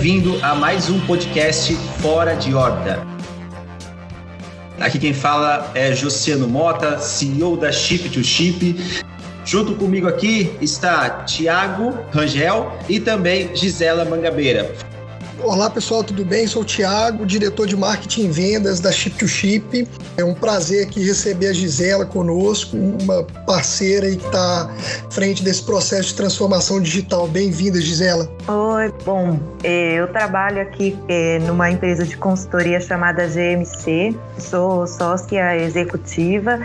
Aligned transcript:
Vindo 0.00 0.42
a 0.42 0.54
mais 0.54 0.88
um 0.88 0.98
podcast 1.06 1.74
Fora 2.00 2.34
de 2.34 2.54
Órbita. 2.54 3.06
Aqui 4.80 4.98
quem 4.98 5.12
fala 5.12 5.70
é 5.74 5.94
Josiano 5.94 6.48
Mota, 6.48 6.96
CEO 6.96 7.54
da 7.54 7.70
Chip 7.70 8.08
to 8.08 8.24
Chip. 8.24 8.76
Junto 9.44 9.74
comigo 9.74 10.08
aqui 10.08 10.56
está 10.58 11.24
Tiago 11.24 11.98
Rangel 12.10 12.72
e 12.88 12.98
também 12.98 13.54
Gisela 13.54 14.06
Mangabeira. 14.06 14.74
Olá 15.42 15.70
pessoal, 15.70 16.04
tudo 16.04 16.22
bem? 16.22 16.46
Sou 16.46 16.60
o 16.60 16.64
Thiago, 16.64 17.24
diretor 17.24 17.66
de 17.66 17.74
marketing 17.74 18.26
e 18.26 18.28
vendas 18.28 18.78
da 18.78 18.92
Chip 18.92 19.16
to 19.16 19.26
Chip. 19.26 19.88
É 20.16 20.22
um 20.22 20.34
prazer 20.34 20.86
aqui 20.86 21.02
receber 21.02 21.48
a 21.48 21.52
Gisela 21.52 22.04
conosco, 22.04 22.76
uma 22.76 23.22
parceira 23.46 24.06
aí 24.06 24.16
que 24.16 24.26
está 24.26 24.70
frente 25.10 25.42
desse 25.42 25.62
processo 25.64 26.08
de 26.08 26.14
transformação 26.14 26.80
digital. 26.80 27.26
Bem-vinda, 27.26 27.80
Gisela. 27.80 28.30
Oi, 28.46 28.92
bom, 29.04 29.40
é, 29.64 29.94
eu 29.94 30.08
trabalho 30.08 30.60
aqui 30.60 30.96
é, 31.08 31.38
numa 31.40 31.70
empresa 31.70 32.04
de 32.04 32.18
consultoria 32.18 32.78
chamada 32.78 33.26
GMC, 33.26 34.14
sou 34.38 34.86
sócia 34.86 35.56
executiva 35.56 36.60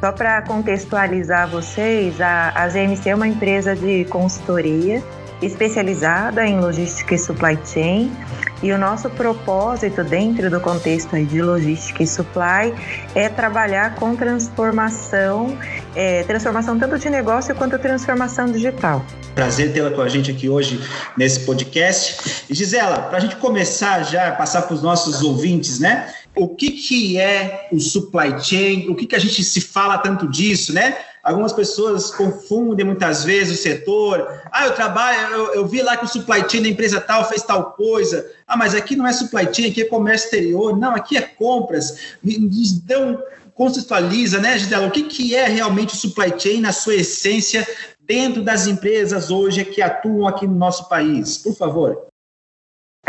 só 0.00 0.12
para 0.12 0.42
contextualizar 0.42 1.48
vocês, 1.48 2.20
a 2.20 2.68
GMC 2.68 3.10
é 3.10 3.14
uma 3.14 3.26
empresa 3.26 3.74
de 3.74 4.04
consultoria 4.04 5.02
especializada 5.42 6.46
em 6.46 6.60
logística 6.60 7.14
e 7.14 7.18
supply 7.18 7.58
chain. 7.64 8.10
E 8.60 8.72
o 8.72 8.78
nosso 8.78 9.08
propósito 9.10 10.02
dentro 10.02 10.50
do 10.50 10.60
contexto 10.60 11.16
de 11.24 11.40
logística 11.40 12.02
e 12.02 12.06
supply 12.06 12.74
é 13.14 13.28
trabalhar 13.28 13.94
com 13.94 14.16
transformação, 14.16 15.56
é, 15.94 16.24
transformação 16.24 16.76
tanto 16.76 16.98
de 16.98 17.08
negócio 17.08 17.54
quanto 17.54 17.78
transformação 17.78 18.50
digital. 18.50 19.04
Prazer 19.34 19.72
tê-la 19.72 19.92
com 19.92 20.00
a 20.00 20.08
gente 20.08 20.32
aqui 20.32 20.48
hoje 20.48 20.80
nesse 21.16 21.40
podcast. 21.40 22.44
E 22.50 22.54
Gisela, 22.54 23.02
para 23.02 23.18
a 23.18 23.20
gente 23.20 23.36
começar 23.36 24.02
já, 24.02 24.32
passar 24.32 24.62
para 24.62 24.74
os 24.74 24.82
nossos 24.82 25.22
ouvintes, 25.22 25.78
né? 25.78 26.12
O 26.34 26.48
que, 26.48 26.72
que 26.72 27.18
é 27.18 27.68
o 27.72 27.78
supply 27.78 28.42
chain? 28.42 28.88
O 28.88 28.96
que, 28.96 29.06
que 29.06 29.14
a 29.14 29.18
gente 29.20 29.44
se 29.44 29.60
fala 29.60 29.98
tanto 29.98 30.28
disso, 30.28 30.72
né? 30.72 30.96
Algumas 31.28 31.52
pessoas 31.52 32.10
confundem 32.10 32.86
muitas 32.86 33.22
vezes 33.22 33.58
o 33.58 33.62
setor. 33.62 34.40
Ah, 34.50 34.64
eu 34.64 34.74
trabalho, 34.74 35.34
eu, 35.34 35.54
eu, 35.56 35.66
vi 35.66 35.82
lá 35.82 35.94
que 35.94 36.06
o 36.06 36.08
supply 36.08 36.42
chain 36.48 36.62
da 36.62 36.68
empresa 36.70 37.02
tal 37.02 37.28
fez 37.28 37.42
tal 37.42 37.72
coisa. 37.72 38.30
Ah, 38.46 38.56
mas 38.56 38.74
aqui 38.74 38.96
não 38.96 39.06
é 39.06 39.12
supply 39.12 39.46
chain, 39.52 39.70
aqui 39.70 39.82
é 39.82 39.84
comércio 39.84 40.24
exterior. 40.24 40.74
Não, 40.78 40.94
aqui 40.94 41.18
é 41.18 41.20
compras. 41.20 42.16
Nos 42.22 42.72
dão, 42.80 43.22
contextualiza, 43.54 44.40
né, 44.40 44.56
Gisela? 44.56 44.86
O 44.86 44.90
que, 44.90 45.02
que 45.02 45.36
é 45.36 45.46
realmente 45.46 45.92
o 45.92 45.98
supply 45.98 46.32
chain 46.38 46.62
na 46.62 46.72
sua 46.72 46.94
essência 46.94 47.68
dentro 48.00 48.42
das 48.42 48.66
empresas 48.66 49.30
hoje 49.30 49.66
que 49.66 49.82
atuam 49.82 50.26
aqui 50.26 50.46
no 50.46 50.54
nosso 50.54 50.88
país? 50.88 51.36
Por 51.36 51.54
favor. 51.54 52.06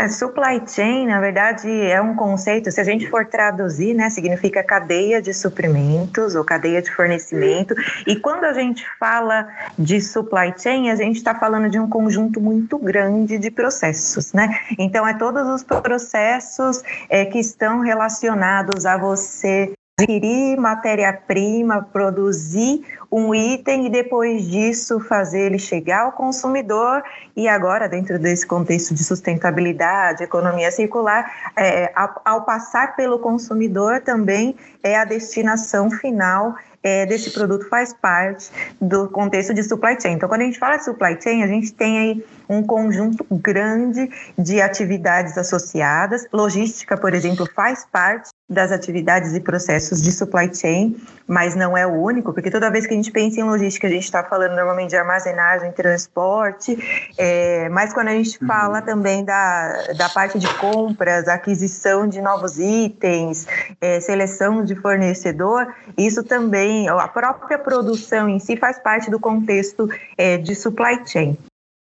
A 0.00 0.08
supply 0.08 0.62
chain, 0.66 1.08
na 1.08 1.20
verdade, 1.20 1.68
é 1.68 2.00
um 2.00 2.16
conceito, 2.16 2.70
se 2.70 2.80
a 2.80 2.84
gente 2.84 3.06
for 3.10 3.26
traduzir, 3.26 3.92
né, 3.92 4.08
significa 4.08 4.64
cadeia 4.64 5.20
de 5.20 5.34
suprimentos 5.34 6.34
ou 6.34 6.42
cadeia 6.42 6.80
de 6.80 6.90
fornecimento. 6.90 7.74
E 8.06 8.16
quando 8.16 8.44
a 8.44 8.54
gente 8.54 8.82
fala 8.98 9.46
de 9.78 10.00
supply 10.00 10.54
chain, 10.56 10.88
a 10.88 10.94
gente 10.94 11.16
está 11.16 11.34
falando 11.34 11.68
de 11.68 11.78
um 11.78 11.86
conjunto 11.86 12.40
muito 12.40 12.78
grande 12.78 13.36
de 13.36 13.50
processos, 13.50 14.32
né? 14.32 14.48
Então, 14.78 15.06
é 15.06 15.12
todos 15.18 15.46
os 15.46 15.62
processos 15.62 16.82
é, 17.10 17.26
que 17.26 17.38
estão 17.38 17.80
relacionados 17.80 18.86
a 18.86 18.96
você 18.96 19.70
adquirir 20.00 20.56
matéria-prima, 20.58 21.88
produzir 21.92 22.82
um 23.10 23.34
item 23.34 23.86
e 23.86 23.90
depois 23.90 24.48
disso 24.48 25.00
fazer 25.00 25.46
ele 25.46 25.58
chegar 25.58 26.02
ao 26.02 26.12
consumidor 26.12 27.02
e 27.36 27.48
agora 27.48 27.88
dentro 27.88 28.18
desse 28.18 28.46
contexto 28.46 28.94
de 28.94 29.02
sustentabilidade, 29.02 30.22
economia 30.22 30.70
circular, 30.70 31.52
é, 31.56 31.92
ao, 32.24 32.42
passar 32.42 32.94
pelo 32.94 33.18
consumidor 33.18 34.00
também 34.00 34.54
é 34.82 34.96
a 34.96 35.04
destinação 35.04 35.90
final 35.90 36.54
é, 36.82 37.04
desse 37.04 37.30
produto 37.30 37.68
faz 37.68 37.92
parte 37.92 38.50
do 38.80 39.08
contexto 39.08 39.52
de 39.52 39.62
supply 39.62 40.00
chain. 40.00 40.14
Então, 40.14 40.28
quando 40.28 40.42
a 40.42 40.44
gente 40.44 40.58
fala 40.58 40.76
de 40.76 40.84
supply 40.84 41.20
chain, 41.20 41.42
a 41.42 41.46
gente 41.46 41.72
tem 41.72 41.98
aí 41.98 42.24
um 42.50 42.64
conjunto 42.64 43.24
grande 43.30 44.10
de 44.36 44.60
atividades 44.60 45.38
associadas. 45.38 46.26
Logística, 46.32 46.96
por 46.96 47.14
exemplo, 47.14 47.48
faz 47.54 47.86
parte 47.90 48.30
das 48.48 48.72
atividades 48.72 49.32
e 49.32 49.38
processos 49.38 50.02
de 50.02 50.10
supply 50.10 50.52
chain, 50.52 50.96
mas 51.28 51.54
não 51.54 51.78
é 51.78 51.86
o 51.86 51.92
único, 51.92 52.32
porque 52.32 52.50
toda 52.50 52.68
vez 52.68 52.84
que 52.84 52.92
a 52.92 52.96
gente 52.96 53.12
pensa 53.12 53.38
em 53.38 53.44
logística, 53.44 53.86
a 53.86 53.90
gente 53.90 54.02
está 54.02 54.24
falando 54.24 54.56
normalmente 54.56 54.90
de 54.90 54.96
armazenagem, 54.96 55.70
transporte, 55.70 56.76
é, 57.16 57.68
mas 57.68 57.92
quando 57.92 58.08
a 58.08 58.12
gente 58.12 58.36
uhum. 58.42 58.48
fala 58.48 58.82
também 58.82 59.24
da, 59.24 59.92
da 59.96 60.08
parte 60.08 60.36
de 60.36 60.52
compras, 60.54 61.28
aquisição 61.28 62.08
de 62.08 62.20
novos 62.20 62.58
itens, 62.58 63.46
é, 63.80 64.00
seleção 64.00 64.64
de 64.64 64.74
fornecedor, 64.74 65.72
isso 65.96 66.24
também, 66.24 66.88
a 66.88 67.06
própria 67.06 67.56
produção 67.56 68.28
em 68.28 68.40
si 68.40 68.56
faz 68.56 68.80
parte 68.80 69.08
do 69.08 69.20
contexto 69.20 69.88
é, 70.18 70.36
de 70.36 70.56
supply 70.56 71.00
chain. 71.06 71.38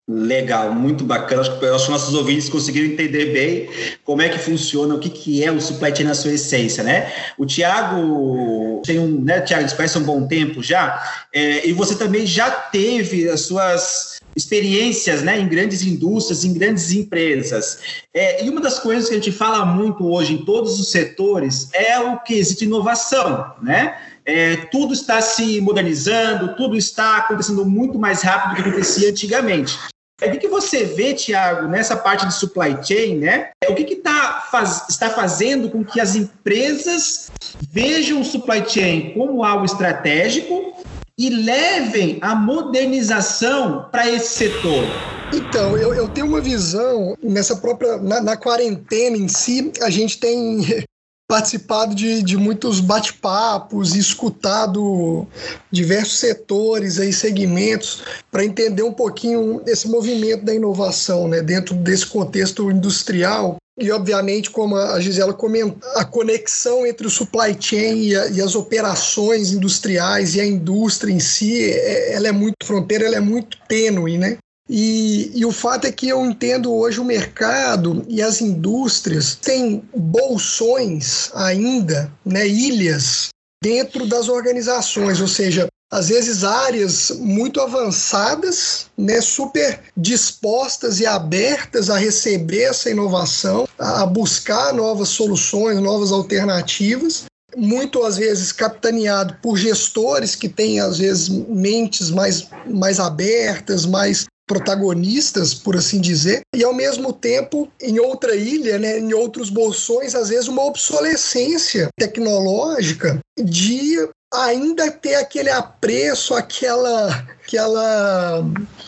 Legal, 0.07 0.75
muito 0.75 1.03
bacana. 1.03 1.41
Acho 1.41 1.59
que, 1.59 1.65
acho 1.65 1.87
que 1.87 1.91
nossos 1.91 2.15
ouvintes 2.15 2.51
conseguiram 2.51 2.93
entender 2.93 3.33
bem 3.33 3.97
como 4.05 4.21
é 4.21 4.29
que 4.29 4.39
funciona, 4.39 4.95
o 4.95 4.99
que, 4.99 5.09
que 5.09 5.43
é 5.43 5.51
o 5.51 5.59
supply 5.59 5.97
chain 5.97 6.07
na 6.07 6.15
sua 6.15 6.33
essência, 6.33 6.85
né? 6.85 7.11
O 7.39 7.47
Tiago 7.47 8.83
tem 8.85 8.99
um, 8.99 9.23
né, 9.23 9.41
Tiago, 9.41 9.75
conhece 9.75 9.97
um 9.97 10.03
bom 10.03 10.27
tempo 10.27 10.63
já, 10.63 11.03
é, 11.33 11.67
e 11.67 11.73
você 11.73 11.95
também 11.95 12.27
já 12.27 12.51
teve 12.51 13.31
as 13.31 13.43
suas 13.43 14.21
experiências 14.37 15.23
né, 15.23 15.41
em 15.41 15.49
grandes 15.49 15.83
indústrias, 15.83 16.45
em 16.45 16.53
grandes 16.53 16.93
empresas. 16.93 17.79
É, 18.13 18.45
e 18.45 18.51
uma 18.51 18.61
das 18.61 18.79
coisas 18.79 19.09
que 19.09 19.15
a 19.15 19.19
gente 19.19 19.33
fala 19.33 19.65
muito 19.65 20.07
hoje 20.07 20.35
em 20.35 20.45
todos 20.45 20.79
os 20.79 20.91
setores 20.91 21.71
é 21.73 21.99
o 21.99 22.19
quesito 22.19 22.65
inovação, 22.65 23.55
né? 23.63 23.97
É, 24.27 24.57
tudo 24.57 24.93
está 24.95 25.21
se 25.21 25.61
modernizando, 25.61 26.55
tudo 26.57 26.77
está 26.77 27.19
acontecendo 27.19 27.65
muito 27.65 27.99
mais 27.99 28.23
rápido 28.23 28.51
do 28.51 28.63
que 28.63 28.69
acontecia 28.69 29.11
antigamente. 29.11 29.79
O 30.23 30.31
que, 30.31 30.39
que 30.39 30.49
você 30.49 30.85
vê, 30.85 31.13
Tiago, 31.13 31.67
nessa 31.67 31.97
parte 31.97 32.27
de 32.27 32.35
supply 32.35 32.77
chain, 32.83 33.19
né? 33.19 33.51
O 33.69 33.75
que, 33.75 33.85
que 33.85 33.97
tá 33.97 34.47
faz, 34.51 34.85
está 34.89 35.11
fazendo 35.11 35.69
com 35.69 35.85
que 35.85 36.01
as 36.01 36.15
empresas 36.15 37.31
vejam 37.71 38.21
o 38.21 38.25
supply 38.25 38.65
chain 38.67 39.13
como 39.13 39.45
algo 39.45 39.65
estratégico 39.65 40.73
e 41.19 41.31
levem 41.31 42.19
a 42.21 42.35
modernização 42.35 43.89
para 43.91 44.09
esse 44.09 44.37
setor? 44.37 44.85
Então, 45.33 45.77
eu, 45.77 45.93
eu, 45.93 46.09
tenho 46.09 46.29
uma 46.29 46.41
visão 46.41 47.17
nessa 47.21 47.57
própria. 47.57 47.97
Na, 47.97 48.21
na, 48.21 48.37
quarentena 48.37 49.17
em 49.17 49.27
si, 49.27 49.73
a 49.83 49.91
gente 49.91 50.19
tem 50.19 50.85
participado 51.27 51.95
de, 51.95 52.23
de 52.23 52.37
muitos 52.37 52.81
bate-papos 52.81 53.95
e 53.95 53.99
escutado 53.99 55.27
diversos 55.71 56.19
setores 56.19 56.99
e 56.99 57.13
segmentos 57.13 58.03
para 58.31 58.45
entender 58.45 58.83
um 58.83 58.93
pouquinho 58.93 59.63
esse 59.67 59.89
movimento 59.89 60.45
da 60.45 60.55
inovação 60.55 61.27
né, 61.27 61.41
dentro 61.41 61.75
desse 61.75 62.07
contexto 62.07 62.71
industrial 62.71 63.57
e, 63.77 63.91
obviamente, 63.91 64.51
como 64.51 64.77
a 64.77 65.01
Gisela 65.01 65.35
comentou, 65.35 65.91
a 65.97 66.05
conexão 66.05 66.87
entre 66.87 67.09
o 67.09 67.11
supply 67.11 67.57
chain 67.59 68.05
e, 68.05 68.17
a, 68.17 68.29
e, 68.29 68.41
as 68.41 68.55
operações 68.55 69.53
industriais 69.53 70.37
e 70.37 70.41
a 70.41 70.47
indústria 70.47 71.13
em 71.13 71.19
si, 71.19 71.73
é, 71.73 72.15
ela 72.15 72.29
é 72.29 72.33
muito 72.33 72.55
fronteira, 72.65 73.05
ela 73.05 73.17
é 73.17 73.21
muito 73.21 73.59
tênue, 73.67 74.17
né? 74.17 74.39
E, 74.69 75.31
e, 75.35 75.45
o 75.45 75.53
fato 75.53 75.87
é 75.87 75.93
que 75.93 76.09
eu 76.09 76.25
entendo 76.25 76.73
hoje 76.73 76.99
o 76.99 77.05
mercado 77.05 78.05
e 78.09 78.23
as 78.23 78.41
indústrias 78.41 79.35
têm 79.35 79.83
bolsões 79.95 81.31
ainda, 81.35 82.11
né, 82.25 82.49
ilhas, 82.49 83.29
dentro 83.63 84.07
das 84.07 84.29
organizações, 84.29 85.21
ou 85.21 85.29
seja, 85.29 85.67
às 85.91 86.09
vezes 86.09 86.45
áreas 86.45 87.11
muito 87.11 87.61
avançadas, 87.61 88.87
né, 88.97 89.21
super 89.21 89.81
dispostas 89.97 90.99
e 90.99 91.07
abertas 91.07 91.91
a 91.91 91.99
receber 91.99 92.63
essa 92.63 92.91
inovação, 92.91 93.69
a 93.79 94.07
buscar 94.07 94.73
novas 94.73 95.11
soluções, 95.11 95.79
novas 95.79 96.11
alternativas, 96.11 97.25
muito 97.57 98.03
às 98.03 98.17
vezes 98.17 98.51
capitaneado 98.51 99.37
por 99.43 99.57
gestores 99.57 100.35
que 100.35 100.49
têm 100.49 100.81
às 100.81 100.99
vezes 100.99 101.29
mentes 101.29 102.11
mais, 102.11 102.49
mais 102.67 102.99
abertas, 102.99 103.87
mais 103.87 104.25
protagonistas, 104.47 105.55
por 105.55 105.77
assim 105.77 106.01
dizer, 106.01 106.43
e 106.55 106.63
ao 106.63 106.75
mesmo 106.75 107.13
tempo, 107.13 107.71
em 107.81 107.99
outra 107.99 108.37
ilha, 108.37 108.79
né, 108.79 108.99
em 108.99 109.13
outros 109.15 109.51
bolsões, 109.51 110.15
às 110.15 110.29
vezes 110.29 110.49
uma 110.49 110.65
obsolescência 110.65 111.89
tecnológica 111.99 113.19
de 113.39 113.97
ainda 114.33 114.91
ter 114.91 115.15
aquele 115.15 115.51
apreço, 115.51 116.35
aquela 116.35 117.27
que 117.47 117.57
ela 117.57 118.45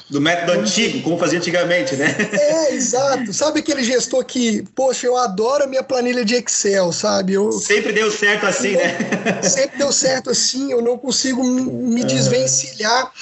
do 0.08 0.20
método 0.20 0.52
antigo, 0.52 1.02
como 1.02 1.18
fazia 1.18 1.38
antigamente, 1.38 1.96
né? 1.96 2.14
É, 2.32 2.74
exato. 2.74 3.32
Sabe 3.32 3.60
aquele 3.60 3.82
gestor 3.82 4.24
que, 4.24 4.62
poxa, 4.74 5.06
eu 5.06 5.16
adoro 5.16 5.64
a 5.64 5.66
minha 5.66 5.82
planilha 5.82 6.24
de 6.24 6.36
Excel, 6.36 6.92
sabe? 6.92 7.34
Eu, 7.34 7.50
sempre 7.50 7.92
deu 7.92 8.10
certo 8.10 8.46
assim, 8.46 8.70
eu, 8.70 8.78
né? 8.78 9.42
Sempre 9.42 9.78
deu 9.78 9.92
certo 9.92 10.30
assim, 10.30 10.70
eu 10.70 10.80
não 10.80 10.96
consigo 10.96 11.42
me 11.42 12.04
desvencilhar 12.04 13.12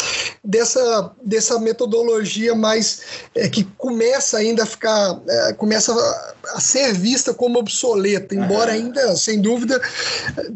dessa, 0.45 1.11
dessa 1.23 1.59
metodologia 1.59 2.55
mais 2.55 3.01
é, 3.35 3.49
que 3.49 3.65
começa 3.79 4.37
ainda 4.37 4.65
a 4.65 4.67
ficar, 4.67 5.21
é, 5.27 5.53
começa 5.55 5.93
a, 5.93 6.57
a, 6.57 6.61
ser 6.61 6.93
vista 6.93 7.33
como 7.33 7.59
obsoleta, 7.59 8.35
embora 8.35 8.73
ainda, 8.73 9.17
sem 9.17 9.41
dúvida, 9.41 9.81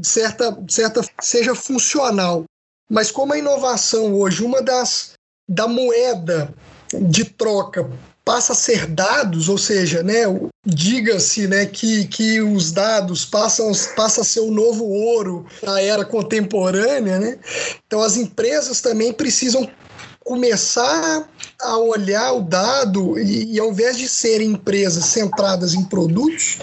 certa, 0.03 0.57
certa 0.69 1.01
seja 1.21 1.55
funcional. 1.55 2.45
Mas 2.89 3.11
como 3.11 3.33
a 3.33 3.39
inovação 3.39 4.15
hoje, 4.15 4.43
uma 4.43 4.63
das 4.63 5.13
da 5.49 5.67
moeda 5.67 6.53
de 6.93 7.25
troca 7.25 7.89
passa 8.25 8.53
a 8.53 8.57
ser 8.57 8.87
dados, 8.87 9.49
ou 9.49 9.57
seja, 9.57 10.03
né, 10.03 10.25
diga-se 10.67 11.49
né, 11.49 11.65
que, 11.65 12.07
que 12.07 12.43
os 12.43 12.71
dados 12.71 13.25
passam, 13.25 13.73
passam 13.97 14.21
a 14.21 14.25
ser 14.25 14.41
o 14.41 14.51
novo 14.51 14.85
ouro 14.85 15.47
na 15.63 15.81
era 15.81 16.05
contemporânea, 16.05 17.19
né? 17.19 17.39
então 17.87 18.03
as 18.03 18.19
empresas 18.19 18.83
também 18.83 19.15
precisam 19.15 19.67
começar 20.23 21.27
a 21.59 21.79
olhar 21.79 22.33
o 22.35 22.43
dado 22.43 23.19
e, 23.19 23.55
e 23.55 23.59
ao 23.59 23.71
invés 23.71 23.97
de 23.97 24.07
serem 24.07 24.51
empresas 24.51 25.07
centradas 25.07 25.73
em 25.73 25.83
produtos, 25.83 26.59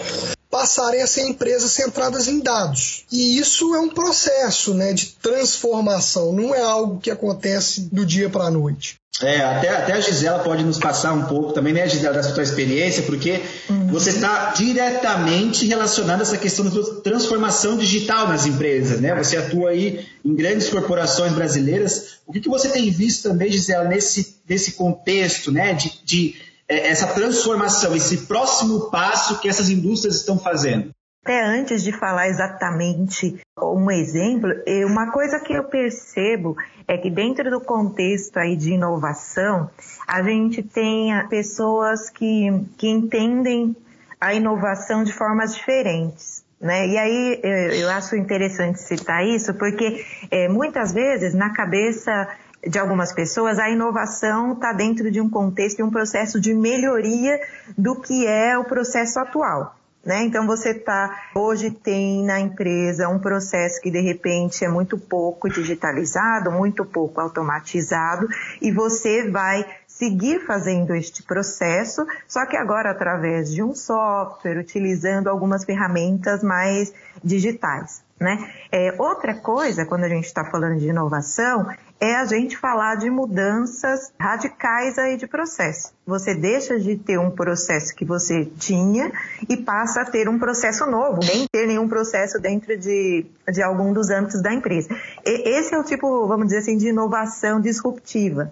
passarem 0.56 1.02
a 1.02 1.06
ser 1.06 1.28
empresas 1.28 1.70
centradas 1.72 2.26
em 2.28 2.40
dados. 2.40 3.04
E 3.12 3.38
isso 3.38 3.74
é 3.74 3.78
um 3.78 3.90
processo 3.90 4.72
né, 4.72 4.94
de 4.94 5.08
transformação, 5.08 6.32
não 6.32 6.54
é 6.54 6.62
algo 6.62 6.98
que 6.98 7.10
acontece 7.10 7.82
do 7.92 8.06
dia 8.06 8.30
para 8.30 8.44
a 8.44 8.50
noite. 8.50 8.96
É, 9.20 9.40
até, 9.40 9.68
até 9.68 9.92
a 9.92 10.00
Gisela 10.00 10.38
pode 10.38 10.64
nos 10.64 10.78
passar 10.78 11.12
um 11.12 11.24
pouco 11.24 11.52
também, 11.52 11.74
né, 11.74 11.86
Gisela, 11.86 12.14
da 12.14 12.22
sua 12.22 12.42
experiência, 12.42 13.02
porque 13.02 13.42
uhum. 13.68 13.88
você 13.88 14.10
está 14.10 14.52
diretamente 14.52 15.66
relacionado 15.66 16.20
a 16.20 16.22
essa 16.22 16.38
questão 16.38 16.64
da 16.64 17.00
transformação 17.02 17.76
digital 17.76 18.28
nas 18.28 18.46
empresas, 18.46 19.00
né? 19.00 19.14
Você 19.14 19.36
atua 19.36 19.70
aí 19.70 20.06
em 20.24 20.34
grandes 20.34 20.68
corporações 20.68 21.32
brasileiras. 21.32 22.16
O 22.26 22.32
que, 22.32 22.40
que 22.40 22.48
você 22.48 22.68
tem 22.68 22.90
visto 22.90 23.28
também, 23.28 23.50
Gisela, 23.50 23.84
nesse, 23.84 24.36
nesse 24.46 24.72
contexto, 24.72 25.50
né, 25.50 25.72
de, 25.72 25.92
de 26.04 26.34
essa 26.68 27.06
transformação, 27.08 27.94
esse 27.94 28.26
próximo 28.26 28.90
passo 28.90 29.40
que 29.40 29.48
essas 29.48 29.68
indústrias 29.68 30.16
estão 30.16 30.38
fazendo? 30.38 30.90
Até 31.24 31.44
antes 31.44 31.82
de 31.82 31.90
falar 31.90 32.28
exatamente 32.28 33.36
um 33.60 33.90
exemplo, 33.90 34.48
uma 34.88 35.10
coisa 35.10 35.40
que 35.40 35.52
eu 35.52 35.64
percebo 35.64 36.56
é 36.86 36.96
que 36.96 37.10
dentro 37.10 37.50
do 37.50 37.60
contexto 37.60 38.36
aí 38.36 38.54
de 38.56 38.74
inovação, 38.74 39.68
a 40.06 40.22
gente 40.22 40.62
tem 40.62 41.10
pessoas 41.28 42.10
que, 42.10 42.46
que 42.78 42.88
entendem 42.88 43.74
a 44.20 44.34
inovação 44.34 45.02
de 45.02 45.12
formas 45.12 45.56
diferentes. 45.56 46.44
Né? 46.60 46.88
E 46.88 46.96
aí 46.96 47.40
eu, 47.42 47.50
eu 47.80 47.90
acho 47.90 48.16
interessante 48.16 48.80
citar 48.80 49.26
isso, 49.26 49.52
porque 49.54 50.04
é, 50.30 50.48
muitas 50.48 50.92
vezes 50.92 51.34
na 51.34 51.52
cabeça 51.52 52.28
de 52.68 52.78
algumas 52.78 53.12
pessoas, 53.12 53.58
a 53.58 53.70
inovação 53.70 54.52
está 54.52 54.72
dentro 54.72 55.10
de 55.10 55.20
um 55.20 55.30
contexto 55.30 55.80
e 55.80 55.82
um 55.82 55.90
processo 55.90 56.40
de 56.40 56.54
melhoria 56.54 57.40
do 57.76 58.00
que 58.00 58.26
é 58.26 58.58
o 58.58 58.64
processo 58.64 59.18
atual. 59.18 59.76
Né? 60.06 60.22
Então 60.22 60.46
você 60.46 60.72
tá 60.72 61.30
hoje 61.34 61.68
tem 61.68 62.24
na 62.24 62.38
empresa 62.38 63.08
um 63.08 63.18
processo 63.18 63.80
que 63.80 63.90
de 63.90 64.00
repente 64.00 64.64
é 64.64 64.68
muito 64.68 64.96
pouco 64.96 65.48
digitalizado, 65.48 66.52
muito 66.52 66.84
pouco 66.84 67.20
automatizado 67.20 68.28
e 68.62 68.70
você 68.70 69.28
vai 69.28 69.66
seguir 69.88 70.46
fazendo 70.46 70.94
este 70.94 71.24
processo, 71.24 72.06
só 72.28 72.46
que 72.46 72.56
agora 72.56 72.90
através 72.92 73.52
de 73.52 73.64
um 73.64 73.74
software, 73.74 74.58
utilizando 74.58 75.28
algumas 75.28 75.64
ferramentas 75.64 76.40
mais 76.40 76.92
digitais. 77.24 78.04
Né? 78.20 78.50
É, 78.70 78.94
outra 78.98 79.34
coisa, 79.34 79.84
quando 79.84 80.04
a 80.04 80.08
gente 80.08 80.24
está 80.24 80.44
falando 80.44 80.78
de 80.78 80.88
inovação, 80.88 81.66
é 82.00 82.14
a 82.14 82.24
gente 82.24 82.56
falar 82.56 82.96
de 82.96 83.08
mudanças 83.08 84.12
radicais 84.20 84.98
aí 84.98 85.16
de 85.16 85.26
processo. 85.26 85.92
Você 86.06 86.34
deixa 86.34 86.78
de 86.78 86.96
ter 86.96 87.18
um 87.18 87.30
processo 87.30 87.94
que 87.94 88.04
você 88.04 88.44
tinha 88.44 89.10
e 89.48 89.56
passa 89.56 90.02
a 90.02 90.04
ter 90.04 90.28
um 90.28 90.38
processo 90.38 90.86
novo, 90.86 91.20
nem 91.20 91.46
ter 91.50 91.66
nenhum 91.66 91.88
processo 91.88 92.38
dentro 92.38 92.76
de, 92.76 93.26
de 93.52 93.62
algum 93.62 93.92
dos 93.92 94.10
âmbitos 94.10 94.42
da 94.42 94.52
empresa. 94.52 94.88
E 95.24 95.58
esse 95.58 95.74
é 95.74 95.78
o 95.78 95.84
tipo, 95.84 96.26
vamos 96.26 96.46
dizer 96.46 96.58
assim, 96.58 96.76
de 96.76 96.88
inovação 96.88 97.60
disruptiva. 97.60 98.50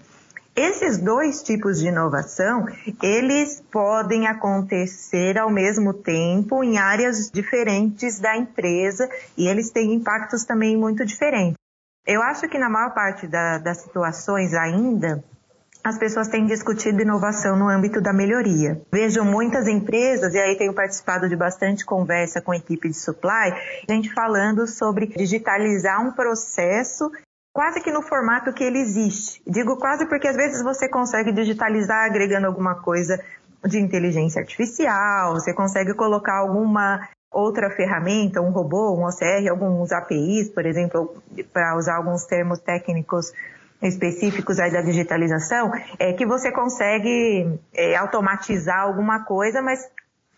Esses 0.57 0.99
dois 0.99 1.43
tipos 1.43 1.81
de 1.81 1.89
inovação, 1.89 2.67
eles 3.03 3.61
podem 3.73 4.29
acontecer 4.29 5.37
ao 5.37 5.51
mesmo 5.51 5.93
tempo 5.93 6.63
em 6.63 6.79
áreas 6.79 7.29
diferentes 7.29 8.21
da 8.21 8.37
empresa 8.37 9.11
e 9.37 9.49
eles 9.49 9.71
têm 9.71 9.93
impactos 9.93 10.45
também 10.45 10.77
muito 10.77 11.05
diferentes. 11.05 11.64
Eu 12.07 12.23
acho 12.23 12.49
que 12.49 12.59
na 12.59 12.69
maior 12.69 12.93
parte 12.93 13.27
da, 13.27 13.59
das 13.59 13.79
situações 13.79 14.53
ainda, 14.53 15.25
as 15.83 15.99
pessoas 15.99 16.29
têm 16.29 16.47
discutido 16.47 17.03
inovação 17.03 17.59
no 17.59 17.69
âmbito 17.69 18.01
da 18.01 18.13
melhoria. 18.13 18.81
Vejo 18.93 19.23
muitas 19.25 19.69
empresas, 19.69 20.35
e 20.35 20.39
aí 20.39 20.57
tenho 20.57 20.75
participado 20.75 21.29
de 21.29 21.37
bastante 21.37 21.85
conversa 21.85 22.41
com 22.41 22.53
a 22.53 22.57
equipe 22.57 22.89
de 22.89 22.95
supply, 22.95 23.55
gente 23.89 24.13
falando 24.13 24.67
sobre 24.67 25.07
digitalizar 25.07 26.01
um 26.01 26.13
processo 26.13 27.11
quase 27.55 27.81
que 27.81 27.93
no 27.93 28.03
formato 28.03 28.53
que 28.53 28.65
ele 28.65 28.81
existe. 28.81 29.43
Digo 29.47 29.77
quase 29.77 30.07
porque 30.07 30.27
às 30.27 30.37
vezes 30.37 30.63
você 30.63 30.89
consegue 30.89 31.33
digitalizar 31.33 32.07
agregando 32.07 32.47
alguma 32.47 32.75
coisa 32.75 33.23
de 33.65 33.79
inteligência 33.79 34.41
artificial, 34.41 35.35
você 35.35 35.55
consegue 35.55 35.95
colocar 35.95 36.39
alguma 36.39 37.09
outra 37.35 37.69
ferramenta, 37.71 38.41
um 38.41 38.51
robô, 38.51 38.95
um 38.95 39.05
OCR, 39.05 39.49
alguns 39.51 39.93
APIs, 39.93 40.49
por 40.49 40.65
exemplo, 40.65 41.23
para 41.53 41.77
usar 41.77 41.97
alguns 41.97 42.25
termos 42.25 42.61
técnicos 42.61 43.33
específicos 43.83 44.59
aí 44.59 44.73
da 44.73 44.81
digitalização, 44.81 45.71
é 45.99 46.13
que 46.13 46.25
você 46.25 46.51
consegue 46.51 47.59
é, 47.75 47.97
automatizar 47.97 48.81
alguma 48.81 49.25
coisa, 49.25 49.61
mas 49.61 49.87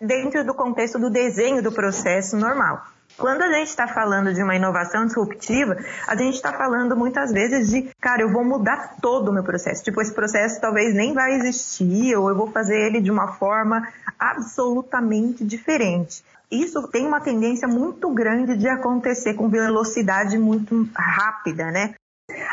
dentro 0.00 0.44
do 0.44 0.54
contexto 0.54 0.98
do 0.98 1.10
desenho 1.10 1.62
do 1.62 1.70
processo 1.70 2.36
normal. 2.36 2.82
Quando 3.16 3.42
a 3.42 3.50
gente 3.50 3.68
está 3.68 3.88
falando 3.88 4.34
de 4.34 4.42
uma 4.42 4.54
inovação 4.54 5.06
disruptiva, 5.06 5.76
a 6.06 6.14
gente 6.16 6.34
está 6.34 6.52
falando 6.52 6.94
muitas 6.94 7.32
vezes 7.32 7.70
de, 7.70 7.88
cara, 7.98 8.20
eu 8.20 8.30
vou 8.30 8.44
mudar 8.44 8.96
todo 9.00 9.28
o 9.28 9.32
meu 9.32 9.42
processo. 9.42 9.82
Tipo, 9.82 10.02
esse 10.02 10.12
processo 10.12 10.60
talvez 10.60 10.94
nem 10.94 11.14
vai 11.14 11.32
existir, 11.32 12.14
ou 12.14 12.28
eu 12.28 12.36
vou 12.36 12.50
fazer 12.50 12.78
ele 12.78 13.00
de 13.00 13.10
uma 13.10 13.32
forma 13.34 13.88
absolutamente 14.18 15.44
diferente 15.44 16.22
isso 16.50 16.86
tem 16.88 17.06
uma 17.06 17.20
tendência 17.20 17.66
muito 17.66 18.10
grande 18.10 18.56
de 18.56 18.68
acontecer 18.68 19.34
com 19.34 19.48
velocidade 19.48 20.38
muito 20.38 20.88
rápida, 20.94 21.70
né? 21.70 21.94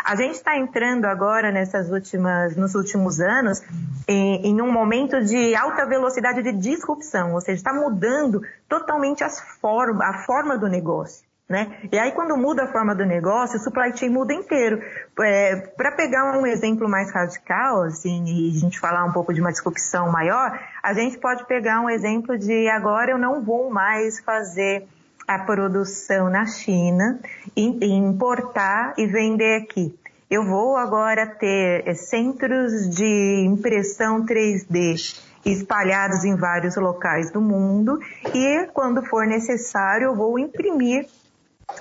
A 0.05 0.15
gente 0.15 0.35
está 0.35 0.55
entrando 0.57 1.05
agora 1.05 1.51
nessas 1.51 1.89
últimas, 1.89 2.55
nos 2.55 2.75
últimos 2.75 3.19
anos 3.19 3.61
em, 4.07 4.47
em, 4.47 4.61
um 4.61 4.71
momento 4.71 5.19
de 5.23 5.55
alta 5.55 5.85
velocidade 5.85 6.43
de 6.43 6.51
disrupção, 6.51 7.33
ou 7.33 7.41
seja, 7.41 7.57
está 7.57 7.73
mudando 7.73 8.41
totalmente 8.69 9.23
as 9.23 9.39
forma, 9.59 10.05
a 10.05 10.25
forma 10.25 10.57
do 10.57 10.67
negócio. 10.67 11.25
Né? 11.53 11.71
E 11.91 11.99
aí, 11.99 12.11
quando 12.13 12.35
muda 12.35 12.63
a 12.63 12.67
forma 12.71 12.95
do 12.95 13.05
negócio, 13.05 13.59
o 13.59 13.61
supply 13.61 13.95
chain 13.95 14.09
muda 14.09 14.33
inteiro. 14.33 14.81
É, 15.21 15.55
Para 15.77 15.91
pegar 15.91 16.35
um 16.35 16.47
exemplo 16.47 16.89
mais 16.89 17.13
radical, 17.13 17.83
assim, 17.83 18.23
e 18.25 18.57
a 18.57 18.59
gente 18.59 18.79
falar 18.79 19.05
um 19.05 19.11
pouco 19.11 19.31
de 19.31 19.39
uma 19.39 19.51
disrupção 19.51 20.11
maior, 20.11 20.59
a 20.81 20.93
gente 20.95 21.19
pode 21.19 21.45
pegar 21.45 21.79
um 21.79 21.87
exemplo 21.87 22.39
de 22.39 22.67
agora 22.69 23.11
eu 23.11 23.19
não 23.19 23.43
vou 23.43 23.69
mais 23.69 24.19
fazer 24.21 24.87
a 25.27 25.37
produção 25.37 26.27
na 26.27 26.47
China, 26.47 27.19
importar 27.55 28.95
e 28.97 29.05
vender 29.05 29.61
aqui. 29.61 29.95
Eu 30.31 30.43
vou 30.45 30.75
agora 30.75 31.27
ter 31.27 31.83
é, 31.87 31.93
centros 31.93 32.89
de 32.89 33.45
impressão 33.45 34.25
3D 34.25 35.21
espalhados 35.45 36.25
em 36.25 36.35
vários 36.35 36.77
locais 36.77 37.29
do 37.29 37.39
mundo 37.39 37.99
e, 38.33 38.67
quando 38.73 39.03
for 39.03 39.27
necessário, 39.27 40.05
eu 40.05 40.15
vou 40.15 40.39
imprimir 40.39 41.05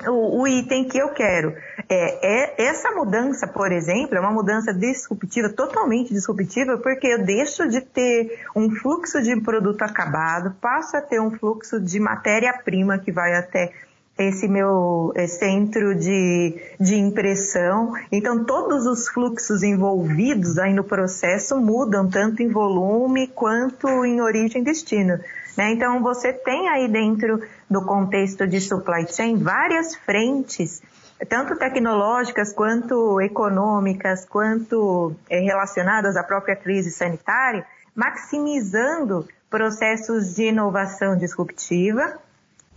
o, 0.07 0.43
o, 0.43 0.49
item 0.49 0.85
que 0.89 0.99
eu 0.99 1.11
quero. 1.11 1.55
É, 1.89 2.59
é, 2.59 2.67
essa 2.67 2.91
mudança, 2.93 3.47
por 3.47 3.71
exemplo, 3.71 4.17
é 4.17 4.21
uma 4.21 4.33
mudança 4.33 4.73
disruptiva, 4.73 5.49
totalmente 5.49 6.12
disruptiva, 6.12 6.79
porque 6.79 7.07
eu 7.07 7.25
deixo 7.25 7.69
de 7.69 7.81
ter 7.81 8.45
um 8.55 8.71
fluxo 8.71 9.23
de 9.23 9.41
produto 9.41 9.83
acabado, 9.83 10.55
passo 10.61 10.97
a 10.97 11.01
ter 11.01 11.21
um 11.21 11.31
fluxo 11.31 11.81
de 11.81 12.01
matéria-prima 12.01 12.99
que 12.99 13.12
vai 13.12 13.35
até 13.35 13.73
esse 14.19 14.47
meu 14.47 15.12
é, 15.17 15.27
centro 15.27 15.95
de, 15.95 16.55
de 16.79 16.97
impressão. 16.97 17.93
Então, 18.11 18.45
todos 18.45 18.87
os 18.87 19.09
fluxos 19.09 19.62
envolvidos 19.62 20.59
aí 20.59 20.73
no 20.75 20.85
processo 20.85 21.59
mudam, 21.59 22.09
tanto 22.09 22.43
em 22.43 22.49
volume 22.49 23.29
quanto 23.29 24.05
em 24.05 24.21
origem 24.21 24.62
e 24.62 24.65
destino. 24.65 25.19
Né? 25.57 25.73
Então, 25.73 26.03
você 26.03 26.33
tem 26.33 26.69
aí 26.69 26.89
dentro 26.89 27.43
do 27.71 27.85
contexto 27.85 28.47
de 28.47 28.61
supply 28.61 29.07
chain 29.07 29.37
várias 29.37 29.95
frentes 29.95 30.83
tanto 31.29 31.57
tecnológicas 31.57 32.53
quanto 32.53 33.21
econômicas, 33.21 34.25
quanto 34.25 35.15
é, 35.31 35.41
relacionadas 35.41 36.17
à 36.17 36.23
própria 36.23 36.57
crise 36.57 36.91
sanitária, 36.91 37.65
maximizando 37.95 39.29
processos 39.49 40.35
de 40.35 40.49
inovação 40.49 41.17
disruptiva 41.17 42.19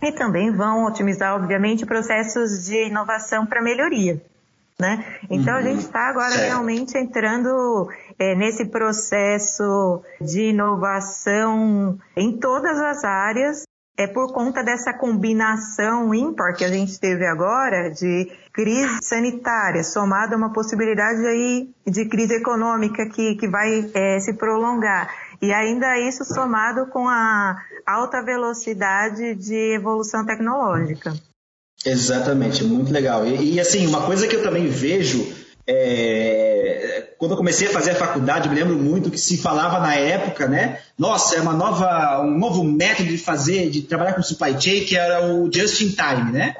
e 0.00 0.12
também 0.12 0.52
vão 0.52 0.84
otimizar, 0.84 1.34
obviamente, 1.34 1.86
processos 1.86 2.64
de 2.66 2.86
inovação 2.86 3.46
para 3.46 3.62
melhoria. 3.62 4.20
Né? 4.78 5.20
Então 5.30 5.54
uhum. 5.54 5.58
a 5.58 5.62
gente 5.62 5.80
está 5.80 6.10
agora 6.10 6.32
certo. 6.32 6.44
realmente 6.44 6.98
entrando 6.98 7.88
é, 8.18 8.34
nesse 8.34 8.66
processo 8.66 10.02
de 10.20 10.50
inovação 10.50 11.98
em 12.14 12.38
todas 12.38 12.78
as 12.78 13.02
áreas 13.02 13.64
é 13.96 14.06
por 14.06 14.32
conta 14.32 14.62
dessa 14.62 14.92
combinação 14.92 16.14
ímpar 16.14 16.54
que 16.54 16.64
a 16.64 16.68
gente 16.68 17.00
teve 17.00 17.24
agora 17.26 17.90
de 17.90 18.30
crise 18.52 18.98
sanitária, 19.02 19.82
somada 19.82 20.34
a 20.34 20.38
uma 20.38 20.52
possibilidade 20.52 21.26
aí 21.26 21.70
de 21.86 22.04
crise 22.06 22.34
econômica 22.34 23.08
que, 23.08 23.36
que 23.36 23.48
vai 23.48 23.90
é, 23.94 24.20
se 24.20 24.34
prolongar. 24.34 25.08
E 25.40 25.52
ainda 25.52 25.98
isso 25.98 26.24
somado 26.24 26.86
com 26.88 27.08
a 27.08 27.56
alta 27.86 28.22
velocidade 28.22 29.34
de 29.34 29.74
evolução 29.74 30.24
tecnológica. 30.26 31.14
Exatamente, 31.84 32.64
muito 32.64 32.92
legal. 32.92 33.26
E, 33.26 33.54
e 33.54 33.60
assim, 33.60 33.86
uma 33.86 34.02
coisa 34.02 34.26
que 34.26 34.34
eu 34.34 34.42
também 34.42 34.68
vejo 34.68 35.26
é, 35.68 37.08
quando 37.18 37.32
eu 37.32 37.36
comecei 37.36 37.66
a 37.66 37.70
fazer 37.70 37.90
a 37.90 37.96
faculdade, 37.96 38.48
me 38.48 38.54
lembro 38.54 38.76
muito 38.76 39.10
que 39.10 39.18
se 39.18 39.36
falava 39.36 39.80
na 39.80 39.96
época, 39.96 40.46
né? 40.46 40.78
Nossa, 40.96 41.34
é 41.36 41.40
uma 41.40 41.54
nova, 41.54 42.20
um 42.22 42.38
novo 42.38 42.62
método 42.62 43.08
de 43.08 43.18
fazer, 43.18 43.68
de 43.68 43.82
trabalhar 43.82 44.12
com 44.12 44.22
supply 44.22 44.60
chain, 44.60 44.84
que 44.84 44.96
era 44.96 45.26
o 45.26 45.50
just 45.52 45.80
in 45.80 45.88
time, 45.88 46.30
né? 46.30 46.54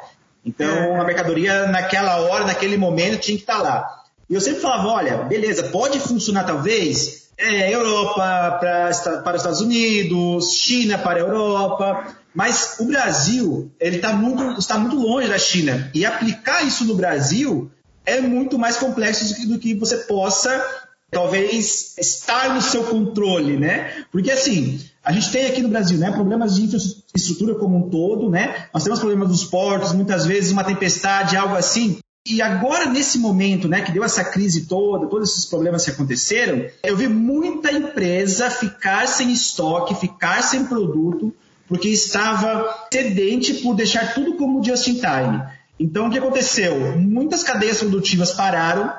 Então, 0.45 0.69
é. 0.69 0.99
a 0.99 1.05
mercadoria 1.05 1.67
naquela 1.69 2.19
hora, 2.21 2.47
naquele 2.47 2.77
momento, 2.77 3.21
tinha 3.21 3.37
que 3.37 3.43
estar 3.43 3.59
lá. 3.59 4.03
E 4.29 4.35
eu 4.35 4.41
sempre 4.41 4.61
falava, 4.61 4.89
olha, 4.89 5.17
beleza, 5.19 5.65
pode 5.65 6.01
funcionar 6.01 6.45
talvez 6.45 7.29
é, 7.39 7.73
Europa 7.73 8.57
pra, 8.59 8.91
para 9.23 9.35
os 9.35 9.41
Estados 9.41 9.61
Unidos, 9.61 10.53
China 10.53 10.99
para 10.99 11.19
a 11.19 11.23
Europa, 11.23 12.17
mas 12.37 12.76
o 12.78 12.85
Brasil 12.85 13.73
ele 13.81 13.97
tá 13.97 14.12
muito, 14.12 14.61
está 14.61 14.76
muito 14.76 14.95
longe 14.95 15.26
da 15.26 15.38
China. 15.38 15.90
E 15.95 16.05
aplicar 16.05 16.62
isso 16.66 16.85
no 16.85 16.95
Brasil 16.95 17.71
é 18.05 18.21
muito 18.21 18.59
mais 18.59 18.76
complexo 18.76 19.26
do 19.26 19.35
que, 19.35 19.47
do 19.47 19.59
que 19.59 19.75
você 19.75 19.97
possa 19.97 20.62
talvez 21.11 21.97
estar 21.97 22.55
no 22.55 22.61
seu 22.61 22.85
controle, 22.85 23.57
né? 23.57 24.05
Porque 24.12 24.31
assim, 24.31 24.78
a 25.02 25.12
gente 25.12 25.33
tem 25.33 25.47
aqui 25.47 25.62
no 25.62 25.71
Brasil, 25.71 25.97
né, 25.97 26.12
problemas 26.12 26.57
de 26.57 26.64
infraestrutura 26.64 27.55
como 27.55 27.78
um 27.78 27.88
todo, 27.88 28.28
né? 28.28 28.66
Nós 28.75 28.85
temos 28.85 28.99
problemas 28.99 29.28
dos 29.28 29.45
portos, 29.45 29.95
muitas 29.95 30.26
vezes 30.26 30.52
uma 30.52 30.62
tempestade, 30.62 31.38
algo 31.38 31.57
assim. 31.57 32.00
E 32.28 32.43
agora 32.43 32.85
nesse 32.85 33.19
momento, 33.19 33.66
né, 33.66 33.81
que 33.81 33.93
deu 33.93 34.05
essa 34.05 34.23
crise 34.23 34.66
toda, 34.66 35.07
todos 35.07 35.31
esses 35.31 35.47
problemas 35.47 35.87
que 35.87 35.90
aconteceram, 35.90 36.66
eu 36.83 36.99
vi 36.99 37.09
muita 37.09 37.73
empresa 37.73 38.50
ficar 38.50 39.09
sem 39.09 39.33
estoque, 39.33 39.95
ficar 39.95 40.43
sem 40.43 40.66
produto, 40.66 41.35
porque 41.69 41.89
estava 41.89 42.87
sedente 42.93 43.55
por 43.55 43.75
deixar 43.75 44.15
tudo 44.15 44.37
como 44.37 44.65
just 44.65 44.87
in 44.89 44.95
time. 44.95 45.43
Então, 45.79 46.09
o 46.09 46.11
que 46.11 46.19
aconteceu? 46.19 46.97
Muitas 46.97 47.43
cadeias 47.43 47.79
produtivas 47.79 48.33
pararam, 48.33 48.93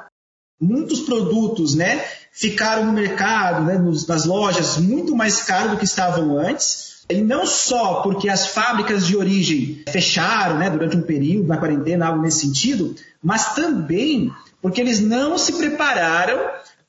muitos 0.61 1.01
produtos 1.01 1.75
né, 1.75 2.03
ficaram 2.31 2.85
no 2.85 2.93
mercado, 2.93 3.63
né, 3.63 3.79
nas 4.07 4.25
lojas, 4.25 4.77
muito 4.77 5.15
mais 5.15 5.41
caros 5.41 5.71
do 5.71 5.77
que 5.77 5.85
estavam 5.85 6.37
antes. 6.37 6.97
E 7.09 7.21
não 7.21 7.45
só 7.45 8.01
porque 8.01 8.27
as 8.27 8.47
fábricas 8.47 9.07
de 9.07 9.15
origem 9.15 9.81
fecharam 9.89 10.57
né, 10.57 10.69
durante 10.69 10.97
um 10.97 11.01
período, 11.01 11.47
na 11.47 11.57
quarentena, 11.57 12.07
algo 12.07 12.21
nesse 12.21 12.41
sentido, 12.41 12.95
mas 13.23 13.55
também 13.55 14.31
porque 14.61 14.81
eles 14.81 14.99
não 14.99 15.37
se 15.37 15.53
prepararam 15.53 16.37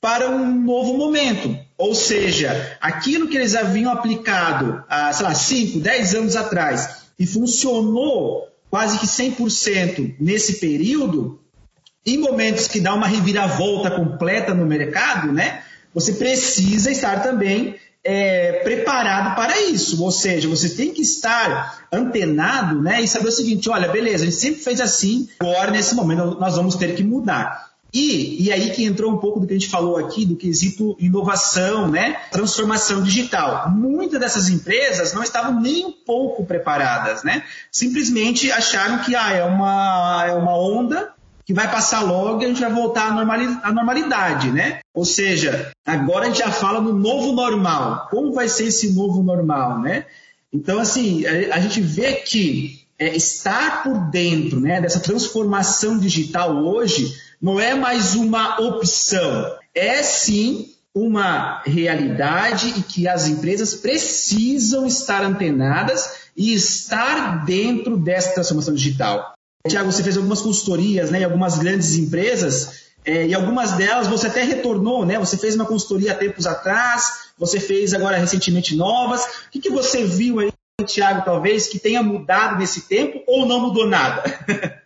para 0.01 0.29
um 0.29 0.61
novo 0.61 0.97
momento. 0.97 1.57
Ou 1.79 1.95
seja, 1.95 2.77
aquilo 2.81 3.29
que 3.29 3.37
eles 3.37 3.55
haviam 3.55 3.89
aplicado 3.89 4.83
há, 4.89 5.13
sei 5.13 5.25
lá, 5.25 5.33
5, 5.33 5.79
10 5.79 6.13
anos 6.13 6.35
atrás 6.35 7.03
e 7.17 7.25
funcionou 7.25 8.49
quase 8.69 8.99
que 8.99 9.07
100% 9.07 10.15
nesse 10.19 10.59
período, 10.59 11.39
em 12.05 12.17
momentos 12.17 12.67
que 12.67 12.81
dá 12.81 12.93
uma 12.93 13.07
reviravolta 13.07 13.91
completa 13.91 14.53
no 14.53 14.65
mercado, 14.65 15.31
né, 15.31 15.63
você 15.93 16.11
precisa 16.11 16.91
estar 16.91 17.23
também 17.23 17.77
é, 18.03 18.59
preparado 18.63 19.35
para 19.35 19.61
isso. 19.61 20.03
Ou 20.03 20.11
seja, 20.11 20.49
você 20.49 20.67
tem 20.69 20.93
que 20.93 21.01
estar 21.01 21.87
antenado 21.93 22.81
né, 22.81 23.01
e 23.01 23.07
saber 23.07 23.29
o 23.29 23.31
seguinte: 23.31 23.69
olha, 23.69 23.87
beleza, 23.87 24.23
a 24.23 24.27
gente 24.27 24.39
sempre 24.39 24.61
fez 24.61 24.81
assim, 24.81 25.29
agora 25.39 25.71
nesse 25.71 25.95
momento 25.95 26.37
nós 26.37 26.57
vamos 26.57 26.75
ter 26.75 26.93
que 26.93 27.03
mudar. 27.03 27.68
E, 27.93 28.45
e 28.45 28.51
aí 28.51 28.69
que 28.69 28.85
entrou 28.85 29.11
um 29.11 29.17
pouco 29.17 29.39
do 29.39 29.47
que 29.47 29.53
a 29.53 29.57
gente 29.57 29.69
falou 29.69 29.97
aqui, 29.97 30.25
do 30.25 30.35
quesito 30.35 30.95
inovação, 30.99 31.89
né? 31.89 32.21
transformação 32.31 33.01
digital. 33.01 33.69
Muitas 33.71 34.19
dessas 34.19 34.49
empresas 34.49 35.13
não 35.13 35.23
estavam 35.23 35.59
nem 35.59 35.85
um 35.85 35.91
pouco 35.91 36.45
preparadas, 36.45 37.23
né? 37.23 37.43
simplesmente 37.71 38.51
acharam 38.51 38.99
que 38.99 39.15
ah, 39.15 39.33
é, 39.33 39.43
uma, 39.43 40.25
é 40.27 40.33
uma 40.33 40.57
onda 40.57 41.13
que 41.49 41.53
vai 41.53 41.69
passar 41.71 42.01
logo 42.01 42.43
e 42.43 42.45
a 42.45 42.47
gente 42.47 42.61
vai 42.61 42.71
voltar 42.71 43.07
à 43.07 43.71
normalidade, 43.71 44.51
né? 44.51 44.81
Ou 44.93 45.03
seja, 45.03 45.71
agora 45.83 46.25
a 46.25 46.27
gente 46.27 46.37
já 46.37 46.51
fala 46.51 46.79
no 46.79 46.93
novo 46.93 47.31
normal. 47.31 48.07
Como 48.11 48.33
vai 48.33 48.47
ser 48.47 48.65
esse 48.65 48.93
novo 48.93 49.23
normal, 49.23 49.79
né? 49.79 50.05
Então, 50.53 50.77
assim, 50.77 51.25
a, 51.25 51.55
a 51.55 51.59
gente 51.59 51.81
vê 51.81 52.13
que 52.13 52.85
é, 52.99 53.15
estar 53.15 53.81
por 53.81 53.97
dentro 54.11 54.59
né, 54.59 54.79
dessa 54.79 54.99
transformação 54.99 55.97
digital 55.97 56.55
hoje 56.55 57.15
não 57.41 57.59
é 57.59 57.73
mais 57.73 58.15
uma 58.15 58.59
opção, 58.59 59.55
é 59.73 60.03
sim 60.03 60.73
uma 60.93 61.61
realidade 61.65 62.73
e 62.77 62.81
que 62.81 63.07
as 63.07 63.27
empresas 63.27 63.75
precisam 63.75 64.85
estar 64.85 65.23
antenadas 65.23 66.29
e 66.35 66.53
estar 66.53 67.45
dentro 67.45 67.95
dessa 67.95 68.33
transformação 68.33 68.73
digital. 68.73 69.33
Tiago, 69.67 69.91
você 69.91 70.03
fez 70.03 70.17
algumas 70.17 70.41
consultorias 70.41 71.11
né, 71.11 71.21
em 71.21 71.23
algumas 71.23 71.57
grandes 71.57 71.95
empresas 71.95 72.89
é, 73.05 73.27
e 73.27 73.33
algumas 73.33 73.73
delas 73.73 74.07
você 74.07 74.27
até 74.27 74.43
retornou, 74.43 75.05
né? 75.05 75.17
Você 75.19 75.37
fez 75.37 75.55
uma 75.55 75.65
consultoria 75.65 76.11
há 76.11 76.15
tempos 76.15 76.45
atrás, 76.45 77.31
você 77.37 77.59
fez 77.59 77.93
agora 77.93 78.17
recentemente 78.17 78.75
novas. 78.75 79.23
O 79.23 79.51
que, 79.51 79.59
que 79.59 79.69
você 79.69 80.03
viu 80.03 80.39
aí, 80.39 80.51
Tiago, 80.85 81.23
talvez, 81.23 81.67
que 81.67 81.79
tenha 81.79 82.03
mudado 82.03 82.57
nesse 82.57 82.81
tempo 82.81 83.21
ou 83.27 83.45
não 83.45 83.61
mudou 83.61 83.87
nada? 83.87 84.23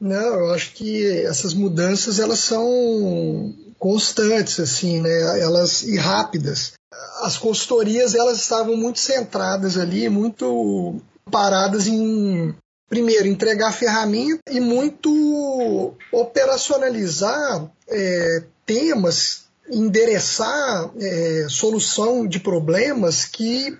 Não, 0.00 0.40
eu 0.40 0.52
acho 0.52 0.72
que 0.72 1.06
essas 1.26 1.52
mudanças 1.52 2.18
elas 2.18 2.38
são 2.38 3.54
constantes, 3.78 4.58
assim, 4.58 5.00
né? 5.00 5.40
Elas 5.40 5.82
e 5.82 5.96
rápidas. 5.98 6.72
As 7.20 7.36
consultorias 7.36 8.14
elas 8.14 8.38
estavam 8.38 8.76
muito 8.76 8.98
centradas 8.98 9.76
ali, 9.76 10.08
muito 10.08 11.00
paradas 11.30 11.86
em 11.86 12.54
primeiro 12.88 13.28
entregar 13.28 13.72
ferramenta 13.72 14.40
e 14.50 14.58
muito 14.58 15.94
operacionalizar 16.10 17.70
é, 17.88 18.42
temas, 18.66 19.44
endereçar 19.70 20.90
é, 20.98 21.46
solução 21.48 22.26
de 22.26 22.40
problemas 22.40 23.24
que 23.24 23.78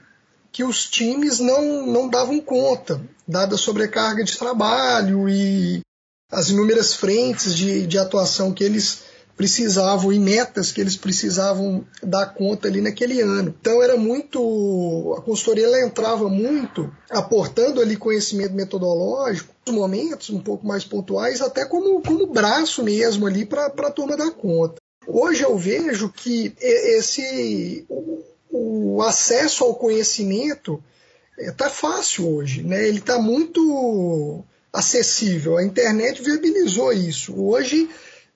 que 0.52 0.64
os 0.64 0.84
times 0.90 1.38
não, 1.38 1.86
não 1.86 2.08
davam 2.08 2.40
conta, 2.40 3.00
dada 3.26 3.54
a 3.54 3.58
sobrecarga 3.58 4.24
de 4.24 4.36
trabalho 4.36 5.28
e 5.28 5.80
as 6.30 6.50
inúmeras 6.50 6.94
frentes 6.94 7.54
de, 7.54 7.86
de 7.86 7.98
atuação 7.98 8.52
que 8.52 8.62
eles 8.62 9.10
precisavam 9.40 10.12
e 10.12 10.18
metas 10.18 10.70
que 10.70 10.82
eles 10.82 10.98
precisavam 10.98 11.82
dar 12.02 12.26
conta 12.34 12.68
ali 12.68 12.82
naquele 12.82 13.22
ano. 13.22 13.54
Então 13.58 13.82
era 13.82 13.96
muito 13.96 15.14
a 15.16 15.22
consultoria 15.22 15.64
ela 15.64 15.80
entrava 15.80 16.28
muito 16.28 16.94
aportando 17.08 17.80
ali 17.80 17.96
conhecimento 17.96 18.52
metodológico, 18.52 19.54
momentos 19.70 20.28
um 20.28 20.40
pouco 20.40 20.66
mais 20.66 20.84
pontuais, 20.84 21.40
até 21.40 21.64
como 21.64 22.02
como 22.02 22.26
braço 22.26 22.84
mesmo 22.84 23.26
ali 23.26 23.46
para 23.46 23.68
a 23.68 23.90
turma 23.90 24.14
dar 24.14 24.30
conta. 24.30 24.74
Hoje 25.06 25.42
eu 25.42 25.56
vejo 25.56 26.10
que 26.10 26.54
esse 26.60 27.86
o, 27.88 28.22
o 28.50 29.02
acesso 29.02 29.64
ao 29.64 29.74
conhecimento 29.74 30.82
está 31.38 31.66
é, 31.66 31.70
fácil 31.70 32.28
hoje, 32.28 32.62
né? 32.62 32.86
Ele 32.86 32.98
está 32.98 33.18
muito 33.18 34.44
acessível. 34.72 35.56
A 35.56 35.64
internet 35.64 36.22
viabilizou 36.22 36.92
isso. 36.92 37.34
Hoje 37.40 37.88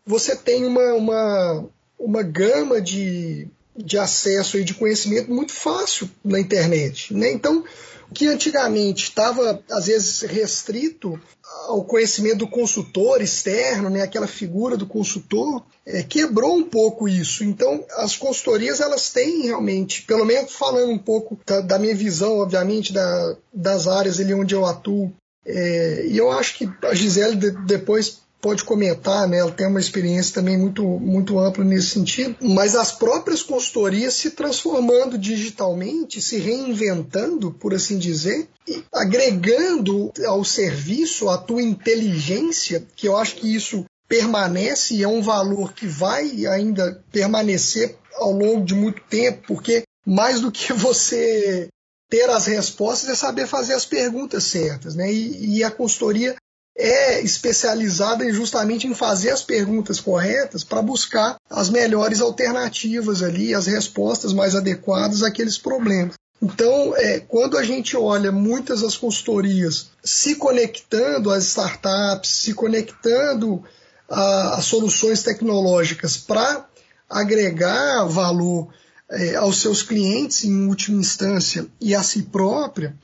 você 0.07 0.37
tem 0.37 0.65
uma, 0.65 0.95
uma, 0.95 1.69
uma 1.99 2.23
gama 2.23 2.81
de, 2.81 3.49
de 3.77 3.99
acesso 3.99 4.59
e 4.59 4.65
de 4.65 4.75
conhecimento 4.75 5.33
muito 5.33 5.53
fácil 5.53 6.11
na 6.25 6.39
internet. 6.39 7.15
Né? 7.15 7.33
Então, 7.33 7.65
o 8.11 8.15
que 8.15 8.27
antigamente 8.27 9.05
estava, 9.05 9.63
às 9.71 9.87
vezes, 9.87 10.21
restrito 10.23 11.19
ao 11.67 11.85
conhecimento 11.85 12.39
do 12.39 12.49
consultor 12.49 13.23
externo, 13.23 13.89
né? 13.89 14.03
aquela 14.03 14.27
figura 14.27 14.77
do 14.77 14.87
consultor, 14.87 15.65
é, 15.87 16.03
quebrou 16.03 16.57
um 16.57 16.65
pouco 16.65 17.09
isso. 17.09 17.43
Então, 17.43 17.85
as 17.93 18.17
consultorias, 18.17 18.81
elas 18.81 19.11
têm 19.11 19.43
realmente, 19.43 20.03
pelo 20.03 20.25
menos 20.25 20.53
falando 20.53 20.91
um 20.91 20.99
pouco 20.99 21.39
da, 21.47 21.61
da 21.61 21.79
minha 21.79 21.95
visão, 21.95 22.39
obviamente, 22.39 22.93
da, 22.93 23.37
das 23.53 23.87
áreas 23.87 24.21
ali 24.21 24.35
onde 24.35 24.55
eu 24.55 24.67
atuo, 24.67 25.13
É, 25.47 26.07
e 26.07 26.17
eu 26.17 26.31
acho 26.31 26.57
que 26.57 26.71
a 26.83 26.95
Gisele 26.95 27.37
de, 27.37 27.51
depois 27.67 28.25
pode 28.45 28.63
comentar, 28.63 29.27
né? 29.27 29.39
Ela 29.39 29.51
tem 29.51 29.67
uma 29.67 29.81
experiência 29.81 30.35
também 30.35 30.59
muito, 30.59 30.85
muito 30.85 31.39
ampla 31.39 31.65
nesse 31.65 31.89
sentido, 31.89 32.37
mas 32.43 32.75
as 32.75 32.93
próprias 32.93 33.43
consultorias 33.43 34.13
se 34.13 34.33
transformando 34.33 35.17
digitalmente, 35.17 36.21
se 36.21 36.37
reinventando, 36.37 37.51
por 37.51 37.73
assim 37.73 37.97
dizer, 37.97 38.47
e 38.69 38.85
agregando 38.93 40.13
ao 40.27 40.45
serviço 40.45 41.31
a 41.31 41.39
tua 41.39 41.63
inteligência, 41.63 42.87
que 42.95 43.09
eu 43.09 43.17
acho 43.17 43.37
que 43.37 43.55
isso 43.55 43.87
permanece 44.07 44.95
e 44.95 45.03
é 45.03 45.09
um 45.09 45.23
valor 45.23 45.73
que 45.73 45.87
vai 45.87 46.47
ainda 46.47 47.03
permanecer 47.11 47.97
ao 48.17 48.33
longo 48.33 48.63
de 48.63 48.75
muito 48.75 49.01
tempo, 49.09 49.43
porque 49.47 49.85
mais 50.07 50.41
do 50.41 50.53
que 50.53 50.71
você 50.75 51.69
ter 52.15 52.31
as 52.31 52.47
respostas 52.47 53.11
é 53.11 53.15
saber 53.17 53.49
fazer 53.49 53.73
as 53.73 53.85
perguntas 53.85 54.45
certas, 54.45 54.95
né? 54.95 55.13
E, 55.13 55.57
e 55.57 55.65
a 55.65 55.71
consultoria 55.71 56.37
é 56.79 57.21
especializada 57.21 58.33
justamente 58.33 58.87
em 58.87 58.95
fazer 58.95 59.31
as 59.31 59.43
perguntas 59.43 59.99
corretas 59.99 60.63
para 60.63 60.81
buscar 60.81 61.37
as 61.51 61.69
melhores 61.69 62.21
alternativas 62.21 63.21
ali, 63.21 63.53
as 63.53 63.67
respostas 63.67 64.33
mais 64.33 64.55
adequadas 64.55 65.25
àqueles 65.25 65.59
problemas. 65.59 66.15
Então, 66.41 66.95
é, 66.97 67.19
quando 67.19 67.59
a 67.59 67.65
gente 67.65 67.97
olha 67.97 68.31
muitas 68.31 68.83
das 68.83 68.97
consultorias 68.97 69.91
se 70.05 70.37
conectando 70.37 71.33
às 71.33 71.45
startups, 71.47 72.31
se 72.31 72.55
conectando 72.55 73.61
às 74.09 74.65
soluções 74.67 75.25
tecnológicas 75.25 76.17
para 76.17 76.65
agregar 77.11 78.05
valor 78.05 78.69
é, 79.11 79.35
aos 79.37 79.61
seus 79.61 79.83
clientes 79.83 80.45
em 80.45 80.67
última 80.67 81.01
instância 81.01 81.67
e 81.81 81.95
a 81.95 82.03
si 82.03 82.23
própria, 82.23 82.95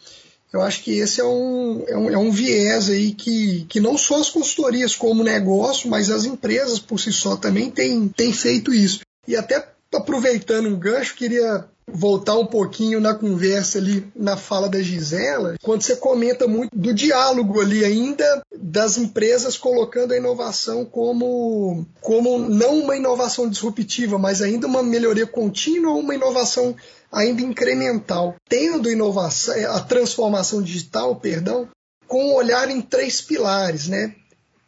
eu 0.52 0.61
acho 0.61 0.83
que 0.83 0.99
esse 0.99 1.21
é 1.21 1.25
um, 1.25 1.85
é 1.87 1.97
um, 1.97 2.11
é 2.11 2.19
um 2.19 2.30
viés 2.33 2.90
aí 2.90 3.12
que, 3.12 3.64
que 3.69 3.78
não 3.78 3.97
só 3.97 4.21
as 4.21 4.30
consultorias 4.30 4.97
como 4.97 5.23
negócio, 5.23 5.88
mas 5.88 6.11
as 6.11 6.25
empresas 6.25 6.80
por 6.80 6.99
si 6.99 7.12
só 7.12 7.37
também 7.37 7.71
têm, 7.71 8.09
têm 8.09 8.33
feito 8.33 8.75
isso. 8.75 9.00
E 9.28 9.37
até 9.37 9.69
aproveitando 9.95 10.69
um 10.69 10.78
gancho, 10.78 11.14
queria 11.14 11.64
voltar 11.92 12.37
um 12.37 12.47
pouquinho 12.47 13.00
na 13.00 13.14
conversa 13.14 13.78
ali, 13.78 14.06
na 14.14 14.37
fala 14.37 14.68
da 14.68 14.80
Gisela, 14.80 15.56
quando 15.62 15.82
você 15.82 15.97
comenta 15.97 16.47
muito 16.47 16.70
do 16.75 16.92
diálogo 16.94 17.61
ali 17.61 17.85
ainda 17.85 18.42
das 18.56 18.99
empresas 18.99 19.56
colocando 19.56 20.12
a 20.12 20.16
inovação 20.16 20.85
como, 20.85 21.87
como 22.00 22.38
não 22.38 22.80
uma 22.80 22.97
inovação 22.97 23.49
disruptiva, 23.49 24.18
mas 24.18 24.42
ainda 24.42 24.66
uma 24.66 24.82
melhoria 24.82 25.26
contínua, 25.26 25.92
uma 25.92 26.14
inovação 26.14 26.75
ainda 27.12 27.42
incremental, 27.42 28.37
tendo 28.49 28.90
inovação, 28.90 29.54
a 29.73 29.80
transformação 29.80 30.62
digital, 30.62 31.16
perdão, 31.16 31.68
com 32.06 32.30
um 32.30 32.35
olhar 32.35 32.68
em 32.70 32.80
três 32.80 33.20
pilares, 33.20 33.88
né? 33.88 34.14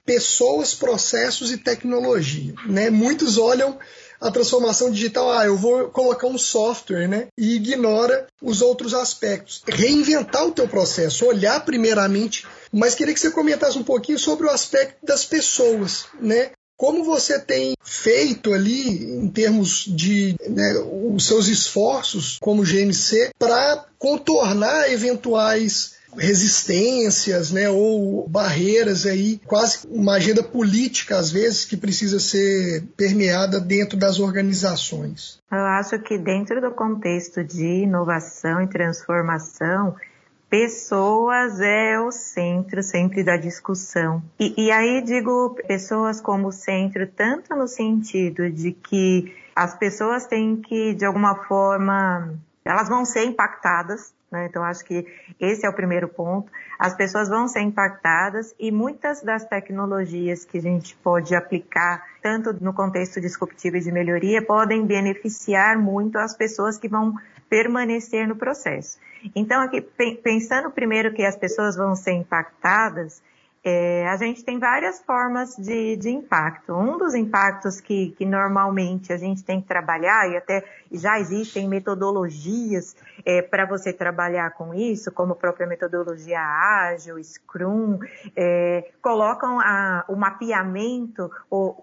Pessoas, 0.05 0.75
processos 0.75 1.53
e 1.53 1.59
tecnologia, 1.59 2.55
né? 2.67 2.91
Muitos 2.91 3.39
olham 3.39 3.79
a 4.23 4.31
transformação 4.31 4.91
digital, 4.91 5.33
ah, 5.33 5.45
eu 5.45 5.57
vou 5.57 5.89
colocar 5.89 6.29
um 6.29 6.39
software, 6.39 7.09
né? 7.09 7.27
E 7.37 7.57
ignora 7.57 8.27
os 8.41 8.63
outros 8.63 8.95
aspectos. 8.95 9.63
Reinventar 9.67 10.47
o 10.47 10.53
teu 10.53 10.69
processo, 10.69 11.27
olhar 11.27 11.65
primeiramente, 11.65 12.47
mas 12.73 12.95
queria 12.95 13.13
que 13.13 13.21
você 13.21 13.31
comentasse 13.31 13.77
um 13.77 13.83
pouquinho 13.83 14.19
sobre 14.19 14.47
o 14.47 14.51
aspecto 14.51 15.05
das 15.05 15.25
pessoas, 15.25 16.07
né? 16.21 16.53
Como 16.77 17.05
você 17.05 17.39
tem 17.39 17.75
feito 17.83 18.53
ali, 18.53 19.05
em 19.05 19.29
termos 19.29 19.85
de 19.87 20.35
né, 20.49 20.75
os 21.15 21.27
seus 21.27 21.47
esforços 21.47 22.39
como 22.41 22.65
GMC, 22.65 23.31
para 23.39 23.87
contornar 23.99 24.91
eventuais 24.91 25.95
resistências, 26.17 27.51
né, 27.51 27.69
ou 27.69 28.29
barreiras 28.29 29.07
aí, 29.07 29.41
quase 29.47 29.87
uma 29.89 30.15
agenda 30.15 30.43
política 30.43 31.17
às 31.17 31.31
vezes 31.31 31.65
que 31.65 31.77
precisa 31.77 32.19
ser 32.19 32.85
permeada 32.97 33.61
dentro 33.61 33.97
das 33.97 34.19
organizações. 34.19 35.41
Eu 35.51 35.59
acho 35.59 35.99
que 36.01 36.19
dentro 36.19 36.61
do 36.61 36.71
contexto 36.73 37.43
de 37.43 37.83
inovação 37.83 38.63
e 38.63 38.67
transformação, 38.67 39.97
pessoas 40.49 41.61
é 41.61 41.99
o 41.99 42.11
centro 42.11 42.83
sempre 42.83 43.25
da 43.25 43.37
discussão. 43.39 44.23
E, 44.39 44.67
e 44.67 44.71
aí 44.71 45.03
digo 45.03 45.57
pessoas 45.67 46.21
como 46.21 46.53
centro, 46.53 47.07
tanto 47.07 47.57
no 47.57 47.67
sentido 47.67 48.51
de 48.51 48.73
que 48.73 49.35
as 49.57 49.75
pessoas 49.79 50.27
têm 50.27 50.57
que, 50.57 50.95
de 50.95 51.05
alguma 51.05 51.45
forma, 51.45 52.35
elas 52.65 52.89
vão 52.89 53.05
ser 53.05 53.25
impactadas 53.25 54.13
né? 54.33 54.47
Então, 54.47 54.65
acho 54.65 54.83
que 54.85 55.07
esse 55.39 55.67
é 55.67 55.69
o 55.69 55.75
primeiro 55.75 56.09
ponto. 56.09 56.51
As 56.79 56.97
pessoas 56.97 57.29
vão 57.29 57.47
ser 57.47 57.61
impactadas 57.61 58.55
e 58.59 58.73
muitas 58.73 59.23
das 59.23 59.45
tecnologias 59.45 60.45
que 60.45 60.57
a 60.57 60.63
gente 60.63 60.97
pode 60.97 61.35
aplicar, 61.35 62.03
tanto 62.23 62.53
no 62.65 62.73
contexto 62.73 63.21
disruptivo 63.21 63.77
e 63.77 63.81
de 63.81 63.93
melhoria, 63.93 64.45
podem 64.45 64.87
beneficiar 64.87 65.79
muito 65.79 66.17
as 66.19 66.35
pessoas 66.35 66.79
que 66.79 66.89
vão 66.89 67.15
permanecer 67.49 68.27
no 68.27 68.35
processo. 68.35 68.99
Então, 69.37 69.61
aqui, 69.61 69.83
pensando 70.23 70.71
primeiro 70.71 71.13
que 71.13 71.23
as 71.23 71.37
pessoas 71.37 71.77
vão 71.77 71.95
ser 71.95 72.13
impactadas, 72.13 73.23
é, 73.65 74.09
a 74.09 74.17
gente 74.17 74.45
tem 74.45 74.59
várias 74.59 75.01
formas 75.03 75.55
de, 75.57 75.95
de 75.97 76.11
impacto. 76.11 76.75
Um 76.75 76.99
dos 76.99 77.15
impactos 77.15 77.81
que, 77.81 78.11
que, 78.19 78.27
normalmente 78.27 79.13
a 79.13 79.17
gente 79.17 79.45
tem 79.45 79.61
que 79.61 79.69
trabalhar, 79.69 80.29
e 80.29 80.37
até 80.37 80.65
já 80.91 81.21
existem 81.21 81.69
metodologias 81.69 82.97
é, 83.25 83.41
para 83.41 83.65
você 83.65 83.93
trabalhar 83.93 84.51
com 84.55 84.75
isso, 84.75 85.13
como 85.13 85.35
a 85.35 85.37
própria 85.37 85.65
metodologia 85.65 86.41
ágil, 86.41 87.23
Scrum, 87.23 88.01
é, 88.35 88.91
colocam 89.01 89.61
a, 89.61 90.05
o 90.09 90.17
mapeamento 90.17 91.31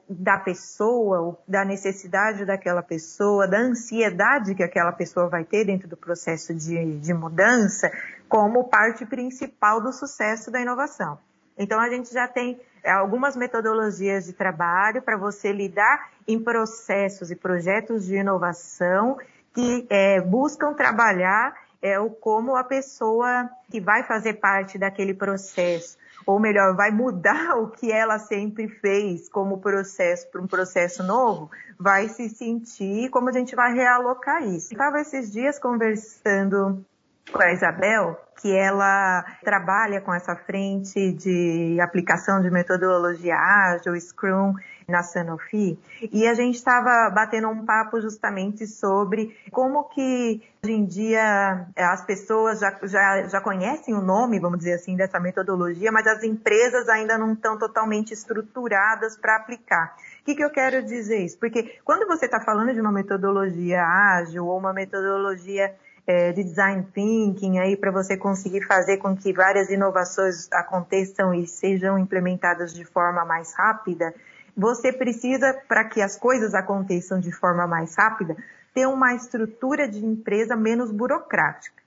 da 0.09 0.37
pessoa, 0.37 1.39
da 1.47 1.63
necessidade 1.63 2.43
daquela 2.43 2.83
pessoa, 2.83 3.47
da 3.47 3.57
ansiedade 3.57 4.53
que 4.53 4.63
aquela 4.63 4.91
pessoa 4.91 5.29
vai 5.29 5.45
ter 5.45 5.63
dentro 5.63 5.87
do 5.87 5.95
processo 5.95 6.53
de, 6.53 6.99
de 6.99 7.13
mudança, 7.13 7.89
como 8.27 8.65
parte 8.65 9.05
principal 9.05 9.81
do 9.81 9.93
sucesso 9.93 10.51
da 10.51 10.59
inovação. 10.59 11.17
Então, 11.59 11.77
a 11.77 11.89
gente 11.89 12.13
já 12.13 12.25
tem 12.25 12.59
é, 12.81 12.89
algumas 12.89 13.35
metodologias 13.35 14.25
de 14.25 14.33
trabalho 14.33 15.01
para 15.01 15.17
você 15.17 15.51
lidar 15.51 16.09
em 16.25 16.41
processos 16.41 17.29
e 17.29 17.35
projetos 17.35 18.05
de 18.05 18.15
inovação 18.15 19.17
que 19.53 19.85
é, 19.89 20.21
buscam 20.21 20.73
trabalhar 20.73 21.53
é, 21.81 21.99
o 21.99 22.09
como 22.09 22.55
a 22.55 22.63
pessoa 22.63 23.49
que 23.69 23.81
vai 23.81 24.03
fazer 24.03 24.35
parte 24.35 24.77
daquele 24.77 25.13
processo, 25.13 25.97
ou 26.25 26.39
melhor, 26.39 26.75
vai 26.75 26.91
mudar 26.91 27.55
o 27.59 27.69
que 27.69 27.91
ela 27.91 28.19
sempre 28.19 28.67
fez 28.67 29.27
como 29.27 29.59
processo 29.59 30.29
para 30.31 30.41
um 30.41 30.47
processo 30.47 31.03
novo, 31.03 31.49
vai 31.77 32.07
se 32.07 32.29
sentir 32.29 33.09
como 33.09 33.29
a 33.29 33.33
gente 33.33 33.55
vai 33.55 33.73
realocar 33.73 34.43
isso. 34.43 34.71
Estava 34.71 35.01
esses 35.01 35.31
dias 35.31 35.59
conversando 35.59 36.85
com 37.31 37.41
a 37.41 37.51
Isabel, 37.51 38.19
que 38.41 38.55
ela 38.55 39.25
trabalha 39.43 40.01
com 40.01 40.13
essa 40.13 40.35
frente 40.35 41.11
de 41.11 41.79
aplicação 41.81 42.41
de 42.41 42.49
metodologia 42.49 43.35
ágil, 43.35 43.99
Scrum, 43.99 44.53
na 44.87 45.03
Sanofi, 45.03 45.77
e 46.11 46.25
a 46.25 46.33
gente 46.33 46.55
estava 46.55 47.09
batendo 47.11 47.47
um 47.47 47.63
papo 47.63 48.01
justamente 48.01 48.65
sobre 48.65 49.37
como 49.51 49.83
que 49.83 50.41
hoje 50.63 50.73
em 50.73 50.85
dia 50.85 51.67
as 51.77 52.03
pessoas 52.05 52.59
já, 52.59 52.75
já, 52.83 53.27
já 53.27 53.41
conhecem 53.41 53.93
o 53.93 54.01
nome, 54.01 54.39
vamos 54.39 54.57
dizer 54.57 54.73
assim, 54.73 54.95
dessa 54.95 55.19
metodologia, 55.19 55.91
mas 55.91 56.07
as 56.07 56.23
empresas 56.23 56.89
ainda 56.89 57.17
não 57.17 57.33
estão 57.33 57.57
totalmente 57.57 58.13
estruturadas 58.13 59.15
para 59.15 59.35
aplicar. 59.35 59.95
O 60.21 60.23
que, 60.25 60.35
que 60.35 60.43
eu 60.43 60.49
quero 60.49 60.81
dizer 60.83 61.23
isso? 61.23 61.37
Porque 61.37 61.79
quando 61.85 62.07
você 62.07 62.25
está 62.25 62.39
falando 62.39 62.73
de 62.73 62.81
uma 62.81 62.91
metodologia 62.91 63.83
ágil 63.83 64.47
ou 64.47 64.57
uma 64.57 64.73
metodologia 64.73 65.75
é, 66.09 66.31
de 66.31 66.43
design 66.43 66.87
thinking 66.91 67.59
aí 67.59 67.77
para 67.77 67.91
você 67.91 68.17
conseguir 68.17 68.61
fazer 68.65 68.97
com 68.97 69.15
que 69.15 69.31
várias 69.31 69.69
inovações 69.69 70.51
aconteçam 70.51 71.35
e 71.35 71.45
sejam 71.45 71.99
implementadas 71.99 72.73
de 72.73 72.83
forma 72.83 73.23
mais 73.23 73.53
rápida, 73.53 74.11
você 74.57 74.91
precisa, 74.91 75.53
para 75.67 75.83
que 75.83 76.01
as 76.01 76.17
coisas 76.17 76.55
aconteçam 76.55 77.19
de 77.19 77.31
forma 77.31 77.67
mais 77.67 77.95
rápida, 77.95 78.35
ter 78.73 78.87
uma 78.87 79.13
estrutura 79.13 79.87
de 79.87 80.03
empresa 80.03 80.55
menos 80.55 80.91
burocrática. 80.91 81.77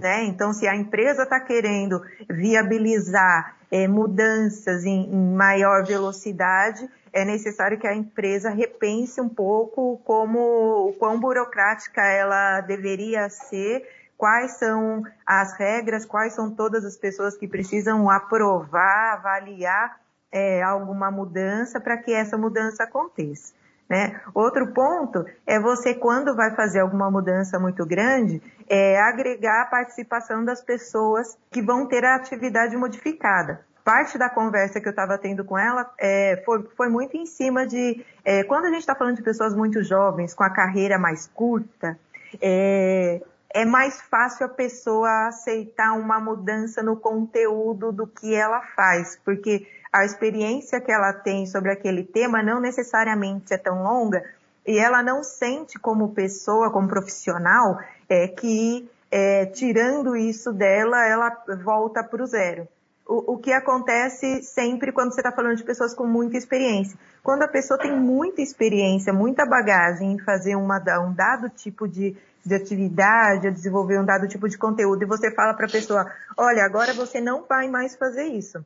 Né? 0.00 0.24
Então, 0.24 0.52
se 0.52 0.66
a 0.66 0.74
empresa 0.74 1.24
está 1.24 1.38
querendo 1.38 2.02
viabilizar 2.28 3.56
é, 3.70 3.86
mudanças 3.86 4.84
em, 4.84 5.12
em, 5.12 5.34
maior 5.34 5.84
velocidade, 5.84 6.88
é 7.12 7.24
necessário 7.24 7.78
que 7.78 7.86
a 7.86 7.94
empresa 7.94 8.50
repense 8.50 9.20
um 9.20 9.28
pouco 9.28 10.00
como 10.04 10.88
o 10.88 10.92
quão 10.98 11.20
burocrática 11.20 12.02
ela 12.02 12.60
deveria 12.62 13.28
ser, 13.28 13.86
quais 14.16 14.58
são 14.58 15.02
as 15.26 15.52
regras, 15.58 16.04
quais 16.04 16.34
são 16.34 16.50
todas 16.50 16.84
as 16.84 16.96
pessoas 16.96 17.36
que 17.36 17.46
precisam 17.46 18.10
aprovar, 18.10 19.14
avaliar 19.14 20.00
é, 20.32 20.62
alguma 20.62 21.10
mudança 21.10 21.80
para 21.80 21.96
que 21.96 22.12
essa 22.12 22.38
mudança 22.38 22.84
aconteça. 22.84 23.52
Né? 23.90 24.20
Outro 24.32 24.68
ponto 24.68 25.26
é 25.44 25.58
você, 25.58 25.92
quando 25.92 26.36
vai 26.36 26.54
fazer 26.54 26.78
alguma 26.78 27.10
mudança 27.10 27.58
muito 27.58 27.84
grande, 27.84 28.40
é 28.68 29.00
agregar 29.00 29.62
a 29.62 29.66
participação 29.66 30.44
das 30.44 30.62
pessoas 30.62 31.36
que 31.50 31.60
vão 31.60 31.86
ter 31.86 32.04
a 32.04 32.14
atividade 32.14 32.76
modificada. 32.76 33.66
Parte 33.84 34.16
da 34.16 34.30
conversa 34.30 34.80
que 34.80 34.86
eu 34.86 34.90
estava 34.90 35.18
tendo 35.18 35.44
com 35.44 35.58
ela 35.58 35.90
é, 35.98 36.40
foi, 36.46 36.62
foi, 36.76 36.88
muito 36.88 37.16
em 37.16 37.26
cima 37.26 37.66
de. 37.66 38.06
É, 38.24 38.44
quando 38.44 38.66
a 38.66 38.68
gente 38.68 38.80
está 38.80 38.94
falando 38.94 39.16
de 39.16 39.22
pessoas 39.22 39.56
muito 39.56 39.82
jovens, 39.82 40.34
com 40.34 40.44
a 40.44 40.50
carreira 40.50 40.96
mais 40.96 41.26
curta, 41.26 41.98
é, 42.40 43.20
é 43.52 43.64
mais 43.64 44.00
fácil 44.02 44.46
a 44.46 44.48
pessoa 44.48 45.26
aceitar 45.26 45.94
uma 45.94 46.20
mudança 46.20 46.80
no 46.80 46.94
conteúdo 46.94 47.90
do 47.90 48.06
que 48.06 48.32
ela 48.32 48.60
faz, 48.76 49.18
porque 49.24 49.66
a 49.92 50.04
experiência 50.04 50.80
que 50.80 50.92
ela 50.92 51.12
tem 51.12 51.46
sobre 51.46 51.70
aquele 51.70 52.04
tema 52.04 52.42
não 52.42 52.60
necessariamente 52.60 53.52
é 53.52 53.58
tão 53.58 53.82
longa 53.82 54.24
e 54.66 54.78
ela 54.78 55.02
não 55.02 55.24
sente 55.24 55.78
como 55.78 56.14
pessoa, 56.14 56.70
como 56.70 56.88
profissional, 56.88 57.80
é, 58.08 58.28
que 58.28 58.88
é, 59.10 59.46
tirando 59.46 60.16
isso 60.16 60.52
dela, 60.52 61.04
ela 61.04 61.36
volta 61.64 62.04
para 62.04 62.22
o 62.22 62.26
zero. 62.26 62.68
O, 63.06 63.36
que 63.38 63.52
acontece 63.52 64.40
sempre 64.44 64.92
quando 64.92 65.12
você 65.12 65.20
está 65.20 65.32
falando 65.32 65.56
de 65.56 65.64
pessoas 65.64 65.92
com 65.92 66.06
muita 66.06 66.36
experiência. 66.36 66.96
Quando 67.24 67.42
a 67.42 67.48
pessoa 67.48 67.76
tem 67.76 67.90
muita 67.98 68.40
experiência, 68.40 69.12
muita 69.12 69.44
bagagem 69.44 70.12
em 70.12 70.18
fazer 70.20 70.54
uma, 70.54 70.80
um 71.00 71.12
dado 71.12 71.48
tipo 71.48 71.88
de, 71.88 72.16
de 72.46 72.54
atividade, 72.54 73.48
a 73.48 73.50
desenvolver 73.50 73.98
um 73.98 74.04
dado 74.04 74.28
tipo 74.28 74.48
de 74.48 74.56
conteúdo, 74.56 75.02
e 75.02 75.06
você 75.06 75.28
fala 75.34 75.54
para 75.54 75.66
a 75.66 75.70
pessoa: 75.70 76.08
olha, 76.36 76.64
agora 76.64 76.94
você 76.94 77.20
não 77.20 77.44
vai 77.48 77.68
mais 77.68 77.96
fazer 77.96 78.26
isso 78.26 78.64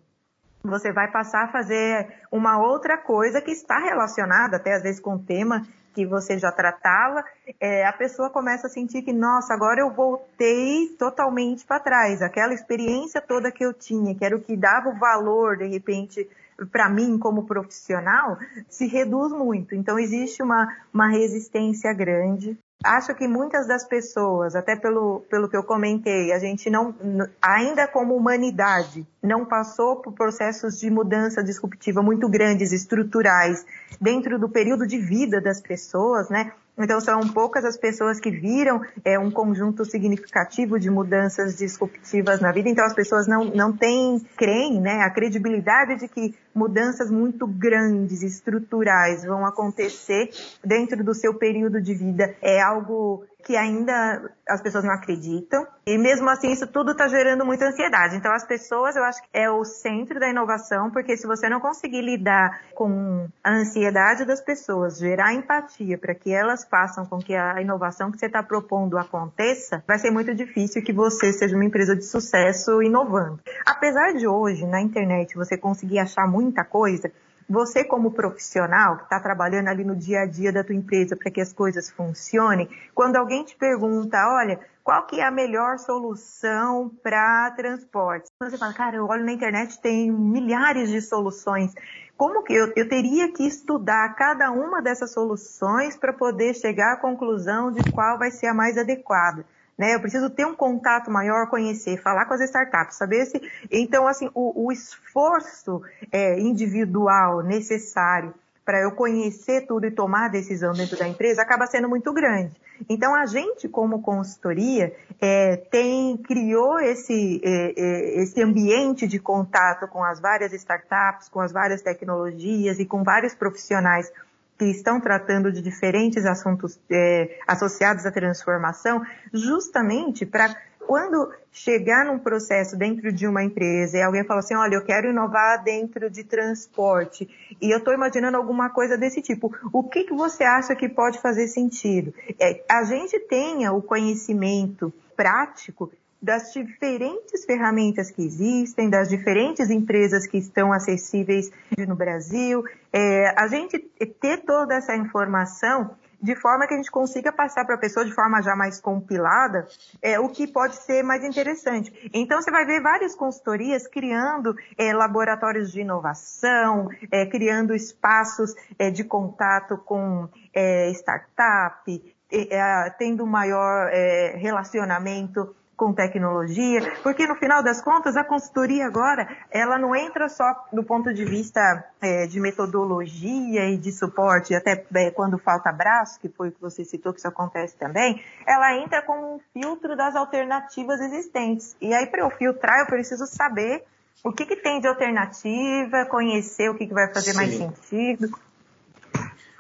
você 0.65 0.93
vai 0.93 1.11
passar 1.11 1.45
a 1.45 1.49
fazer 1.49 2.09
uma 2.33 2.59
outra 2.59 2.97
coisa 2.97 3.41
que 3.41 3.51
está 3.51 3.79
relacionada 3.79 4.57
até 4.57 4.75
às 4.75 4.83
vezes 4.83 5.01
com 5.01 5.15
o 5.15 5.19
tema 5.19 5.63
que 5.95 6.05
você 6.05 6.37
já 6.37 6.51
tratava, 6.51 7.25
é, 7.61 7.87
a 7.87 7.93
pessoa 7.93 8.29
começa 8.29 8.67
a 8.67 8.71
sentir 8.71 9.03
que, 9.03 9.13
nossa, 9.13 9.55
agora 9.55 9.81
eu 9.81 9.93
voltei 9.93 10.89
totalmente 10.99 11.65
para 11.65 11.79
trás. 11.79 12.21
Aquela 12.21 12.53
experiência 12.53 13.21
toda 13.21 13.53
que 13.53 13.65
eu 13.65 13.73
tinha, 13.73 14.13
que 14.13 14.25
era 14.25 14.37
o 14.37 14.41
que 14.41 14.57
dava 14.57 14.89
o 14.89 14.99
valor, 14.99 15.57
de 15.57 15.69
repente, 15.69 16.29
para 16.73 16.89
mim 16.89 17.17
como 17.17 17.47
profissional, 17.47 18.37
se 18.69 18.89
reduz 18.89 19.33
muito. 19.33 19.77
Então, 19.77 19.97
existe 19.97 20.43
uma, 20.43 20.67
uma 20.93 21.07
resistência 21.07 21.93
grande 21.93 22.59
acho 22.85 23.15
que 23.15 23.27
muitas 23.27 23.67
das 23.67 23.85
pessoas, 23.87 24.55
até 24.55 24.77
pelo, 24.77 25.21
pelo 25.31 25.49
que 25.49 25.57
eu 25.57 25.65
comentei, 25.65 26.33
a 26.33 26.39
gente 26.39 26.69
não, 26.69 26.95
ainda 27.41 27.89
como 27.89 28.15
humanidade, 28.15 29.07
não 29.23 29.45
passou 29.45 29.97
por 29.97 30.13
processos 30.13 30.79
de 30.79 30.91
mudança 30.91 31.43
disruptiva 31.43 32.03
muito 32.03 32.29
grandes, 32.29 32.73
estruturais, 32.73 33.65
dentro 34.01 34.39
do 34.39 34.49
período 34.49 34.87
de 34.87 34.99
vida 34.99 35.41
das 35.41 35.61
pessoas, 35.61 36.29
né? 36.29 36.53
Então, 36.77 37.01
são 37.01 37.21
poucas 37.29 37.65
as 37.65 37.77
pessoas 37.77 38.19
que 38.19 38.31
viram 38.31 38.81
é, 39.05 39.17
um 39.19 39.31
conjunto 39.31 39.85
significativo 39.85 40.79
de 40.79 40.91
mudanças 40.91 41.57
disruptivas 41.57 42.41
na 42.41 42.51
vida. 42.51 42.69
Então, 42.69 42.85
as 42.85 42.95
pessoas 42.95 43.29
não, 43.29 43.45
não 43.45 43.73
têm, 43.73 44.21
creem, 44.37 44.81
né, 44.81 45.03
a 45.03 45.11
credibilidade 45.11 46.01
de 46.01 46.09
que 46.09 46.35
mudanças 46.53 47.11
muito 47.11 47.47
grandes, 47.47 48.23
estruturais, 48.23 49.25
vão 49.25 49.47
acontecer 49.47 50.31
dentro 50.65 51.05
do 51.05 51.15
seu 51.15 51.35
período 51.35 51.81
de 51.81 51.95
vida. 51.95 52.35
É 52.43 52.61
algo 52.61 53.25
que 53.45 53.57
ainda 53.57 54.31
as 54.49 54.63
pessoas 54.63 54.85
não 54.85 54.93
acreditam. 54.93 55.67
E 55.87 55.99
mesmo 55.99 56.29
assim, 56.31 56.51
isso 56.51 56.67
tudo 56.67 56.93
está 56.93 57.07
gerando 57.09 57.45
muita 57.45 57.67
ansiedade. 57.67 58.17
Então, 58.17 58.33
as 58.33 58.47
pessoas, 58.47 58.97
eu 58.97 59.05
acho 59.05 59.23
que 59.23 59.29
é 59.33 59.51
o 59.51 59.65
centro 59.65 60.19
da 60.19 60.29
inovação, 60.29 60.91
porque 60.91 61.17
se 61.17 61.27
você 61.27 61.49
não 61.49 61.61
conseguir 61.61 62.01
lidar 62.01 62.61
com 62.75 63.29
a 63.43 63.53
ansiedade 63.53 64.25
das 64.25 64.41
pessoas, 64.41 64.99
gerar 64.99 65.35
empatia 65.35 65.99
para 65.99 66.15
que 66.15 66.33
elas 66.33 66.65
façam 66.65 67.05
com 67.05 67.19
que 67.19 67.35
a 67.35 67.61
inovação 67.61 68.11
que 68.11 68.19
você 68.19 68.27
está 68.27 68.43
propondo 68.43 68.99
aconteça, 68.99 69.83
vai 69.87 69.99
ser 69.99 70.11
muito 70.11 70.35
difícil 70.35 70.83
que 70.83 70.93
você 70.93 71.33
seja 71.33 71.55
uma 71.55 71.65
empresa 71.65 71.95
de 71.95 72.05
sucesso 72.05 72.83
inovando. 72.83 73.41
Apesar 73.67 74.13
de 74.15 74.27
hoje, 74.27 74.67
na 74.67 74.81
internet, 74.81 75.35
você 75.35 75.57
conseguir 75.57 75.99
achar 75.99 76.27
muita 76.27 76.65
coisa, 76.65 77.13
você 77.49 77.85
como 77.85 78.13
profissional 78.13 78.97
que 78.97 79.05
está 79.05 79.21
trabalhando 79.21 79.69
ali 79.69 79.85
no 79.85 79.95
dia 79.95 80.21
a 80.21 80.27
dia 80.27 80.53
da 80.53 80.65
tua 80.65 80.75
empresa 80.75 81.17
para 81.17 81.31
que 81.31 81.41
as 81.41 81.53
coisas 81.53 81.91
funcionem, 81.91 82.69
quando 82.95 83.17
alguém 83.17 83.45
te 83.45 83.57
pergunta, 83.57 84.19
olha, 84.29 84.61
qual 84.83 85.07
que 85.07 85.21
é 85.21 85.25
a 85.25 85.31
melhor 85.31 85.79
solução 85.79 86.91
para 87.03 87.51
transporte? 87.53 88.29
Você 88.43 88.59
fala, 88.59 88.75
cara, 88.75 88.97
eu 88.97 89.07
olho 89.07 89.25
na 89.25 89.33
internet, 89.33 89.81
tem 89.81 90.11
milhares 90.11 90.91
de 90.91 91.01
soluções. 91.01 91.73
Como 92.17 92.43
que 92.43 92.53
eu, 92.53 92.73
eu 92.77 92.89
teria 92.89 93.33
que 93.33 93.47
estudar 93.47 94.15
cada 94.15 94.51
uma 94.51 94.81
dessas 94.83 95.13
soluções 95.13 95.97
para 95.97 96.13
poder 96.13 96.55
chegar 96.55 96.93
à 96.93 96.97
conclusão 96.97 97.73
de 97.73 97.91
qual 97.93 98.19
vai 98.19 98.31
ser 98.31 98.47
a 98.47 98.55
mais 98.55 98.79
adequada? 98.79 99.45
Né? 99.77 99.95
Eu 99.95 100.01
preciso 100.01 100.31
ter 100.31 100.47
um 100.47 100.55
contato 100.55 101.11
maior, 101.11 101.49
conhecer, 101.49 102.01
falar 102.01 102.27
com 102.27 102.35
as 102.35 102.41
startups, 102.41 102.97
saber 102.97 103.27
se. 103.27 103.41
Então, 103.71 104.07
assim, 104.07 104.31
o, 104.35 104.67
o 104.67 104.73
esforço 104.73 105.83
é, 106.13 106.39
individual 106.41 107.43
necessário 107.43 108.35
para 108.65 108.81
eu 108.81 108.93
conhecer 108.93 109.67
tudo 109.67 109.87
e 109.87 109.91
tomar 109.91 110.31
decisão 110.31 110.73
dentro 110.73 110.97
da 110.97 111.07
empresa 111.07 111.43
acaba 111.43 111.67
sendo 111.67 111.89
muito 111.89 112.13
grande. 112.13 112.53
Então, 112.89 113.15
a 113.15 113.27
gente, 113.27 113.69
como 113.69 114.01
consultoria, 114.01 114.95
é, 115.21 115.57
tem, 115.57 116.17
criou 116.17 116.81
esse, 116.81 117.41
é, 117.45 117.75
é, 117.77 118.23
esse 118.23 118.43
ambiente 118.43 119.07
de 119.07 119.19
contato 119.19 119.87
com 119.89 120.03
as 120.03 120.19
várias 120.19 120.53
startups, 120.55 121.29
com 121.29 121.41
as 121.41 121.53
várias 121.53 121.83
tecnologias 121.83 122.81
e 122.81 122.87
com 122.87 123.05
vários 123.05 123.35
profissionais 123.35 124.11
que 124.59 124.67
estão 124.67 125.01
tratando 125.01 125.51
de 125.51 125.61
diferentes 125.61 126.25
assuntos 126.25 126.79
é, 126.91 127.39
associados 127.47 128.07
à 128.07 128.13
transformação, 128.13 129.03
justamente 129.33 130.25
para 130.25 130.55
quando 130.87 131.33
chegar 131.51 132.05
num 132.05 132.19
processo 132.19 132.77
dentro 132.77 133.13
de 133.13 133.27
uma 133.27 133.43
empresa 133.43 133.97
e 133.97 134.03
alguém 134.03 134.25
fala 134.25 134.41
assim, 134.41 134.55
olha, 134.55 134.75
eu 134.75 134.85
quero 134.85 135.09
inovar 135.09 135.63
dentro 135.63 136.11
de 136.11 136.25
transporte 136.25 137.29
e 137.61 137.71
eu 137.71 137.79
estou 137.79 137.95
imaginando 137.95 138.37
alguma 138.37 138.71
coisa 138.71 138.97
desse 138.97 139.23
tipo, 139.23 139.55
o 139.73 139.83
que, 139.83 140.05
que 140.05 140.15
você 140.15 140.45
acha 140.45 140.75
que 140.75 140.89
pode 140.89 141.21
fazer 141.21 141.49
sentido? 141.49 142.13
É, 142.39 142.63
a 142.69 142.85
gente 142.85 143.19
tenha 143.21 143.73
o 143.73 143.83
conhecimento 143.83 144.93
prático 145.17 145.91
das 146.25 146.55
diferentes 146.55 147.45
ferramentas 147.45 148.11
que 148.11 148.23
existem, 148.23 148.89
das 148.89 149.11
diferentes 149.11 149.69
empresas 149.69 150.27
que 150.27 150.39
estão 150.39 150.73
acessíveis 150.73 151.53
no 151.87 151.95
Brasil, 151.95 152.65
é, 152.91 153.35
a 153.37 153.47
gente 153.47 153.79
ter 153.79 154.39
toda 154.39 154.75
essa 154.75 154.97
informação 154.97 155.95
de 156.23 156.35
forma 156.35 156.67
que 156.67 156.73
a 156.73 156.77
gente 156.79 156.91
consiga 156.91 157.31
passar 157.31 157.67
para 157.67 157.75
a 157.75 157.79
pessoa 157.79 158.07
de 158.07 158.15
forma 158.15 158.41
já 158.41 158.57
mais 158.57 158.81
compilada 158.81 159.69
é, 160.01 160.19
o 160.19 160.31
que 160.31 160.47
pode 160.47 160.77
ser 160.77 161.03
mais 161.03 161.23
interessante. 161.23 161.93
Então, 162.15 162.41
você 162.41 162.51
vai 162.51 162.65
ver 162.65 162.81
várias 162.81 163.15
consultorias 163.15 163.87
criando 163.87 164.57
é, 164.79 164.95
laboratórios 164.95 165.71
de 165.71 165.83
inovação, 165.83 166.89
é, 167.11 167.27
criando 167.27 167.75
espaços 167.75 168.55
é, 168.79 168.91
de 168.91 169.05
contato 169.05 169.77
com 169.77 170.27
é, 170.55 170.91
startup, 170.93 172.15
é, 172.33 172.91
tendo 172.99 173.27
maior 173.27 173.91
relacionamento 174.37 175.55
com 175.77 175.93
tecnologia, 175.93 176.81
porque 177.03 177.27
no 177.27 177.35
final 177.35 177.63
das 177.63 177.81
contas 177.81 178.17
a 178.17 178.25
consultoria 178.25 178.87
agora 178.87 179.29
ela 179.51 179.79
não 179.79 179.95
entra 179.95 180.29
só 180.29 180.67
do 180.73 180.83
ponto 180.83 181.13
de 181.13 181.25
vista 181.25 181.85
é, 182.01 182.27
de 182.27 182.41
metodologia 182.41 183.69
e 183.69 183.77
de 183.77 183.93
suporte, 183.93 184.55
até 184.55 184.85
é, 184.95 185.11
quando 185.11 185.39
falta 185.39 185.73
braço, 185.73 186.21
que 186.21 186.29
foi 186.29 186.49
o 186.49 186.53
que 186.53 186.61
você 186.61 186.85
citou 186.85 187.13
que 187.13 187.19
isso 187.19 187.29
acontece 187.29 187.77
também, 187.77 188.23
ela 188.47 188.77
entra 188.77 189.03
com 189.03 189.37
um 189.37 189.41
filtro 189.53 189.97
das 189.97 190.15
alternativas 190.15 191.01
existentes. 191.01 191.77
E 191.81 191.93
aí 191.93 192.07
para 192.07 192.23
eu 192.23 192.31
filtrar 192.31 192.81
eu 192.81 192.87
preciso 192.87 193.27
saber 193.27 193.85
o 194.23 194.33
que, 194.33 194.47
que 194.47 194.57
tem 194.57 194.81
de 194.81 194.87
alternativa, 194.87 196.07
conhecer 196.07 196.71
o 196.71 196.75
que, 196.75 196.87
que 196.87 196.95
vai 196.95 197.13
fazer 197.13 197.33
Sim. 197.33 197.37
mais 197.37 197.55
sentido, 197.57 198.29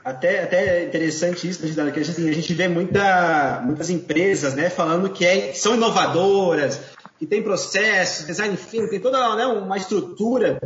até, 0.05 0.43
até 0.43 0.85
interessante 0.85 1.49
isso, 1.49 1.67
né, 1.67 1.91
que 1.91 2.01
a 2.01 2.03
gente, 2.03 2.29
a 2.29 2.33
gente 2.33 2.53
vê 2.53 2.69
muita, 2.69 3.63
muitas 3.65 3.89
empresas 3.89 4.55
né, 4.55 4.69
falando 4.69 5.09
que, 5.09 5.25
é, 5.25 5.49
que 5.49 5.59
são 5.59 5.75
inovadoras, 5.75 6.79
que 7.19 7.25
tem 7.27 7.43
processo, 7.43 8.27
design 8.27 8.57
thinking, 8.57 8.89
tem 8.89 9.01
toda 9.01 9.35
né, 9.35 9.47
uma 9.47 9.79
estrutura. 9.79 10.61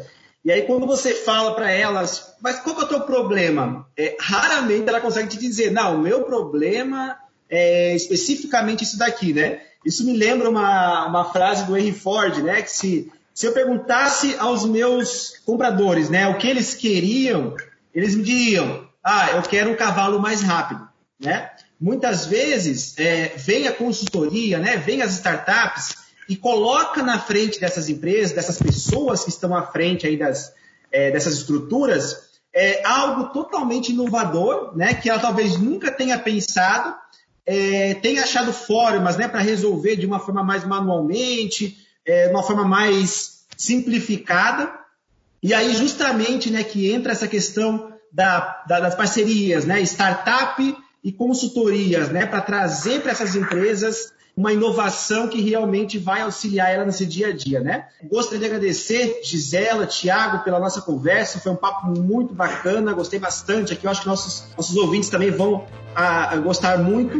E 0.44 0.50
aí, 0.50 0.62
quando 0.62 0.86
você 0.86 1.12
fala 1.12 1.54
para 1.54 1.70
elas, 1.70 2.34
mas 2.40 2.58
qual 2.58 2.80
é 2.80 2.84
o 2.84 2.88
teu 2.88 3.00
problema? 3.02 3.86
É, 3.96 4.16
raramente 4.18 4.88
ela 4.88 5.00
consegue 5.00 5.28
te 5.28 5.38
dizer, 5.38 5.70
não, 5.70 5.96
o 5.96 6.02
meu 6.02 6.22
problema 6.24 7.16
é 7.48 7.94
especificamente 7.94 8.82
isso 8.82 8.98
daqui, 8.98 9.32
né? 9.32 9.60
Isso 9.84 10.04
me 10.04 10.16
lembra 10.16 10.50
uma, 10.50 11.06
uma 11.06 11.32
frase 11.32 11.64
do 11.64 11.76
Henry 11.76 11.92
Ford, 11.92 12.38
né? 12.38 12.62
Que 12.62 12.70
se, 12.70 13.12
se 13.32 13.46
eu 13.46 13.52
perguntasse 13.52 14.34
aos 14.38 14.64
meus 14.64 15.38
compradores, 15.46 16.10
né, 16.10 16.26
o 16.28 16.38
que 16.38 16.48
eles 16.48 16.74
queriam, 16.74 17.54
eles 17.94 18.16
me 18.16 18.22
diriam, 18.22 18.87
ah, 19.02 19.30
eu 19.32 19.42
quero 19.42 19.70
um 19.70 19.76
cavalo 19.76 20.20
mais 20.20 20.42
rápido, 20.42 20.88
né? 21.20 21.50
Muitas 21.80 22.26
vezes 22.26 22.98
é, 22.98 23.28
vem 23.36 23.68
a 23.68 23.72
consultoria, 23.72 24.58
né? 24.58 24.76
Vem 24.76 25.02
as 25.02 25.12
startups 25.12 25.94
e 26.28 26.36
coloca 26.36 27.02
na 27.02 27.18
frente 27.18 27.58
dessas 27.58 27.88
empresas, 27.88 28.32
dessas 28.32 28.58
pessoas 28.58 29.24
que 29.24 29.30
estão 29.30 29.54
à 29.56 29.62
frente 29.62 30.06
aí 30.06 30.16
das, 30.16 30.52
é, 30.92 31.10
dessas 31.10 31.34
estruturas, 31.34 32.28
é, 32.52 32.84
algo 32.84 33.32
totalmente 33.32 33.92
inovador, 33.92 34.76
né, 34.76 34.94
que 34.94 35.08
ela 35.08 35.20
talvez 35.20 35.56
nunca 35.56 35.90
tenha 35.90 36.18
pensado, 36.18 36.94
é, 37.46 37.94
tenha 37.94 38.24
achado 38.24 38.52
formas 38.52 39.16
né, 39.16 39.26
para 39.26 39.40
resolver 39.40 39.96
de 39.96 40.04
uma 40.04 40.18
forma 40.18 40.42
mais 40.42 40.64
manualmente, 40.66 41.78
é, 42.04 42.28
uma 42.28 42.42
forma 42.42 42.64
mais 42.64 43.46
simplificada. 43.56 44.70
E 45.42 45.54
aí, 45.54 45.74
justamente, 45.74 46.50
né, 46.50 46.62
que 46.62 46.90
entra 46.90 47.12
essa 47.12 47.28
questão 47.28 47.92
da, 48.12 48.64
da, 48.66 48.80
das 48.80 48.94
parcerias, 48.94 49.64
né, 49.64 49.80
startup 49.82 50.76
e 51.02 51.12
consultorias, 51.12 52.08
né, 52.08 52.26
para 52.26 52.40
trazer 52.40 53.00
para 53.02 53.12
essas 53.12 53.36
empresas 53.36 54.12
uma 54.38 54.52
inovação 54.52 55.26
que 55.26 55.40
realmente 55.40 55.98
vai 55.98 56.20
auxiliar 56.20 56.72
ela 56.72 56.84
nesse 56.84 57.04
dia 57.04 57.28
a 57.28 57.32
dia, 57.32 57.58
né? 57.58 57.88
Gostaria 58.04 58.38
de 58.38 58.44
agradecer 58.44 59.20
Gisela, 59.24 59.84
Tiago, 59.84 60.44
pela 60.44 60.60
nossa 60.60 60.80
conversa, 60.80 61.40
foi 61.40 61.50
um 61.50 61.56
papo 61.56 61.88
muito 61.88 62.32
bacana, 62.32 62.92
gostei 62.92 63.18
bastante 63.18 63.72
aqui, 63.72 63.84
eu 63.84 63.90
acho 63.90 64.02
que 64.02 64.06
nossos, 64.06 64.44
nossos 64.56 64.76
ouvintes 64.76 65.08
também 65.08 65.32
vão 65.32 65.66
a, 65.92 66.34
a 66.34 66.36
gostar 66.36 66.78
muito. 66.78 67.18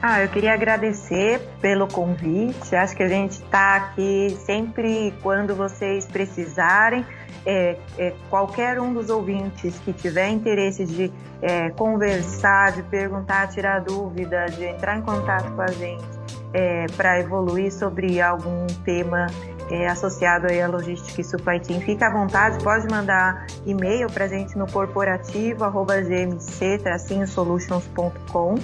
Ah, 0.00 0.22
eu 0.22 0.28
queria 0.28 0.54
agradecer 0.54 1.40
pelo 1.60 1.88
convite. 1.88 2.76
Acho 2.76 2.94
que 2.94 3.02
a 3.02 3.08
gente 3.08 3.32
está 3.32 3.74
aqui 3.76 4.38
sempre 4.44 5.12
quando 5.22 5.56
vocês 5.56 6.06
precisarem 6.06 7.04
é, 7.44 7.76
é, 7.98 8.14
qualquer 8.30 8.80
um 8.80 8.94
dos 8.94 9.10
ouvintes 9.10 9.76
que 9.80 9.92
tiver 9.92 10.28
interesse 10.28 10.84
de 10.84 11.12
é, 11.42 11.70
conversar, 11.70 12.70
de 12.72 12.84
perguntar, 12.84 13.48
tirar 13.48 13.80
dúvida, 13.80 14.46
de 14.46 14.66
entrar 14.66 14.96
em 14.96 15.02
contato 15.02 15.52
com 15.52 15.62
a 15.62 15.68
gente 15.68 16.04
é, 16.52 16.86
para 16.96 17.18
evoluir 17.18 17.72
sobre 17.72 18.20
algum 18.20 18.68
tema 18.84 19.26
é, 19.70 19.88
associado 19.88 20.46
aí 20.48 20.60
à 20.60 20.68
logística 20.68 21.20
e 21.20 21.24
supply 21.24 21.60
chain, 21.64 21.80
fica 21.80 22.06
à 22.06 22.10
vontade, 22.10 22.62
pode 22.62 22.86
mandar 22.88 23.46
e-mail 23.66 24.08
para 24.10 24.24
a 24.24 24.28
gente 24.28 24.56
no 24.56 24.70
corporativo 24.70 25.64
gmc-solutions.com. 25.64 28.54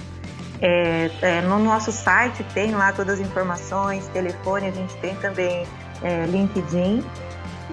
É, 0.61 1.11
é, 1.21 1.41
no 1.41 1.59
nosso 1.59 1.91
site 1.91 2.43
tem 2.53 2.71
lá 2.71 2.91
todas 2.91 3.19
as 3.19 3.27
informações, 3.27 4.07
telefone, 4.07 4.67
a 4.67 4.71
gente 4.71 4.95
tem 4.97 5.15
também 5.15 5.65
é, 6.01 6.25
LinkedIn. 6.25 7.03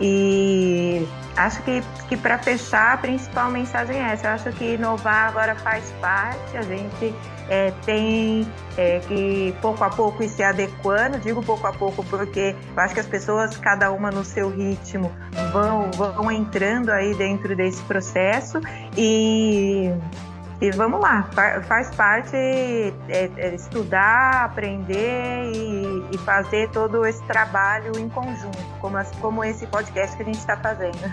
E 0.00 1.06
acho 1.36 1.62
que, 1.62 1.82
que 2.08 2.16
para 2.16 2.38
fechar, 2.38 2.94
a 2.94 2.96
principal 2.96 3.50
mensagem 3.50 3.98
é 3.98 4.12
essa. 4.12 4.26
Eu 4.26 4.30
acho 4.32 4.52
que 4.52 4.74
inovar 4.74 5.28
agora 5.28 5.54
faz 5.54 5.92
parte, 6.00 6.56
a 6.56 6.62
gente 6.62 7.14
é, 7.48 7.70
tem 7.84 8.50
é, 8.76 9.00
que 9.00 9.54
pouco 9.60 9.84
a 9.84 9.90
pouco 9.90 10.22
ir 10.22 10.28
se 10.28 10.42
adequando. 10.42 11.18
Digo 11.18 11.42
pouco 11.42 11.66
a 11.66 11.72
pouco 11.72 12.02
porque 12.04 12.56
eu 12.74 12.82
acho 12.82 12.94
que 12.94 13.00
as 13.00 13.06
pessoas, 13.06 13.56
cada 13.58 13.92
uma 13.92 14.10
no 14.10 14.24
seu 14.24 14.48
ritmo, 14.48 15.12
vão, 15.52 15.90
vão 15.90 16.32
entrando 16.32 16.90
aí 16.90 17.14
dentro 17.14 17.54
desse 17.54 17.82
processo 17.82 18.58
e 18.96 19.92
e 20.62 20.70
vamos 20.70 21.01
lá, 21.01 21.29
faz 21.66 21.90
parte 21.90 22.37
é, 22.37 22.92
é 23.37 23.53
estudar, 23.53 24.44
aprender 24.44 25.51
e, 25.53 26.14
e, 26.14 26.18
fazer 26.18 26.70
todo 26.70 27.05
esse 27.05 27.20
trabalho 27.25 27.98
em 27.98 28.09
conjunto, 28.09 28.57
como, 28.81 28.96
como 29.20 29.42
esse 29.42 29.66
podcast 29.66 30.16
que 30.16 30.22
a 30.22 30.27
gente 30.27 30.38
está 30.38 30.57
fazendo. 30.57 31.12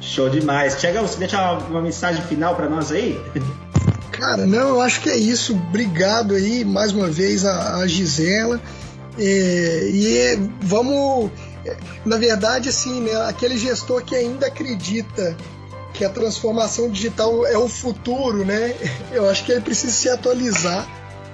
Show 0.00 0.30
demais. 0.30 0.78
Tiagão, 0.78 1.08
você 1.08 1.18
deixa 1.18 1.42
uma, 1.42 1.58
uma 1.58 1.82
mensagem 1.82 2.22
final 2.22 2.54
para 2.54 2.68
nós 2.68 2.92
aí? 2.92 3.20
Cara, 4.12 4.46
não, 4.46 4.68
eu 4.68 4.80
acho 4.80 5.00
que 5.00 5.10
é 5.10 5.16
isso. 5.16 5.52
Obrigado 5.52 6.34
aí 6.34 6.64
mais 6.64 6.92
uma 6.92 7.08
vez 7.08 7.44
a, 7.44 7.78
a 7.78 7.86
Gisela. 7.88 8.60
É, 9.18 9.90
e 9.92 10.50
vamos, 10.60 11.32
na 12.06 12.16
verdade, 12.16 12.68
assim, 12.68 13.00
né, 13.00 13.28
aquele 13.28 13.58
gestor 13.58 14.04
que 14.04 14.14
ainda 14.14 14.46
acredita 14.46 15.36
que 16.00 16.04
a 16.06 16.08
transformação 16.08 16.88
digital 16.88 17.46
é 17.46 17.58
o 17.58 17.68
futuro, 17.68 18.42
né? 18.42 18.74
Eu 19.12 19.28
acho 19.28 19.44
que 19.44 19.52
ele 19.52 19.60
precisa 19.60 19.92
se 19.92 20.08
atualizar, 20.08 20.88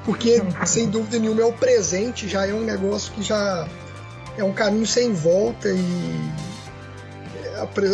porque 0.04 0.42
sem 0.66 0.88
dúvida 0.88 1.20
nenhuma 1.20 1.42
é 1.42 1.44
o 1.44 1.52
presente, 1.52 2.26
já 2.26 2.48
é 2.48 2.52
um 2.52 2.62
negócio 2.62 3.12
que 3.12 3.22
já 3.22 3.68
é 4.36 4.42
um 4.42 4.52
caminho 4.52 4.84
sem 4.84 5.12
volta 5.12 5.68
e 5.68 6.30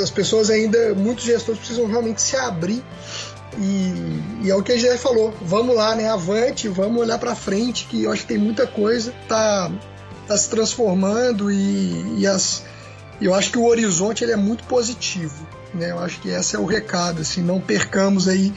as 0.02 0.10
pessoas 0.10 0.48
ainda, 0.48 0.94
muitos 0.94 1.24
gestores 1.24 1.58
precisam 1.58 1.86
realmente 1.86 2.22
se 2.22 2.36
abrir 2.36 2.82
e, 3.58 4.44
e 4.44 4.50
é 4.50 4.56
o 4.56 4.62
que 4.62 4.72
a 4.72 4.78
gente 4.78 4.96
falou, 4.96 5.32
vamos 5.42 5.76
lá, 5.76 5.94
né? 5.94 6.08
Avante, 6.08 6.68
vamos 6.68 7.02
olhar 7.02 7.18
para 7.18 7.34
frente, 7.34 7.84
que 7.84 8.04
eu 8.04 8.12
acho 8.12 8.22
que 8.22 8.28
tem 8.28 8.38
muita 8.38 8.66
coisa 8.66 9.12
tá, 9.28 9.70
tá 10.26 10.38
se 10.38 10.48
transformando 10.48 11.52
e, 11.52 12.20
e 12.20 12.26
as, 12.26 12.64
eu 13.20 13.34
acho 13.34 13.52
que 13.52 13.58
o 13.58 13.66
horizonte 13.66 14.24
ele 14.24 14.32
é 14.32 14.36
muito 14.36 14.64
positivo. 14.64 15.46
Né? 15.74 15.90
Eu 15.90 15.98
acho 15.98 16.20
que 16.20 16.28
esse 16.28 16.56
é 16.56 16.58
o 16.58 16.66
recado, 16.66 17.22
assim, 17.22 17.42
não 17.42 17.60
percamos 17.60 18.28
aí 18.28 18.52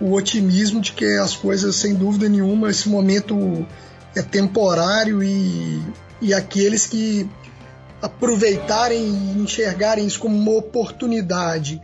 o 0.00 0.12
otimismo 0.12 0.80
de 0.80 0.92
que 0.92 1.04
as 1.18 1.36
coisas, 1.36 1.76
sem 1.76 1.94
dúvida 1.94 2.28
nenhuma, 2.28 2.70
esse 2.70 2.88
momento 2.88 3.66
é 4.14 4.22
temporário 4.22 5.22
e, 5.22 5.82
e 6.20 6.32
aqueles 6.32 6.86
que 6.86 7.28
aproveitarem 8.00 9.02
e 9.02 9.38
enxergarem 9.38 10.06
isso 10.06 10.18
como 10.18 10.36
uma 10.36 10.52
oportunidade 10.52 11.82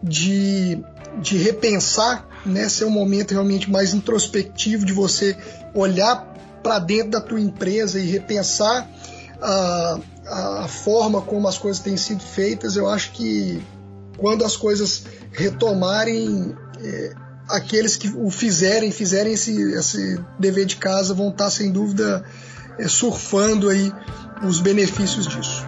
de, 0.00 0.78
de 1.20 1.36
repensar, 1.38 2.26
né, 2.46 2.68
ser 2.68 2.84
um 2.84 2.90
momento 2.90 3.32
realmente 3.32 3.68
mais 3.68 3.92
introspectivo 3.92 4.86
de 4.86 4.92
você 4.92 5.36
olhar 5.74 6.32
para 6.62 6.78
dentro 6.78 7.10
da 7.10 7.20
tua 7.20 7.40
empresa 7.40 7.98
e 7.98 8.06
repensar 8.06 8.88
a, 9.42 9.98
a 10.26 10.68
forma 10.68 11.20
como 11.20 11.48
as 11.48 11.58
coisas 11.58 11.82
têm 11.82 11.96
sido 11.96 12.22
feitas, 12.22 12.76
eu 12.76 12.88
acho 12.88 13.10
que 13.10 13.60
quando 14.16 14.44
as 14.44 14.56
coisas 14.56 15.04
retomarem, 15.32 16.56
é, 16.82 17.12
aqueles 17.48 17.96
que 17.96 18.08
o 18.08 18.30
fizerem, 18.30 18.90
fizerem 18.90 19.34
esse, 19.34 19.60
esse 19.72 20.20
dever 20.38 20.66
de 20.66 20.76
casa, 20.76 21.14
vão 21.14 21.28
estar 21.28 21.50
sem 21.50 21.70
dúvida 21.70 22.24
é, 22.78 22.88
surfando 22.88 23.68
aí 23.68 23.92
os 24.42 24.60
benefícios 24.60 25.26
disso. 25.26 25.66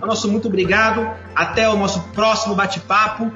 Nosso 0.00 0.30
muito 0.30 0.48
obrigado. 0.48 1.08
Até 1.34 1.68
o 1.68 1.76
nosso 1.76 2.00
próximo 2.12 2.54
bate-papo. 2.54 3.32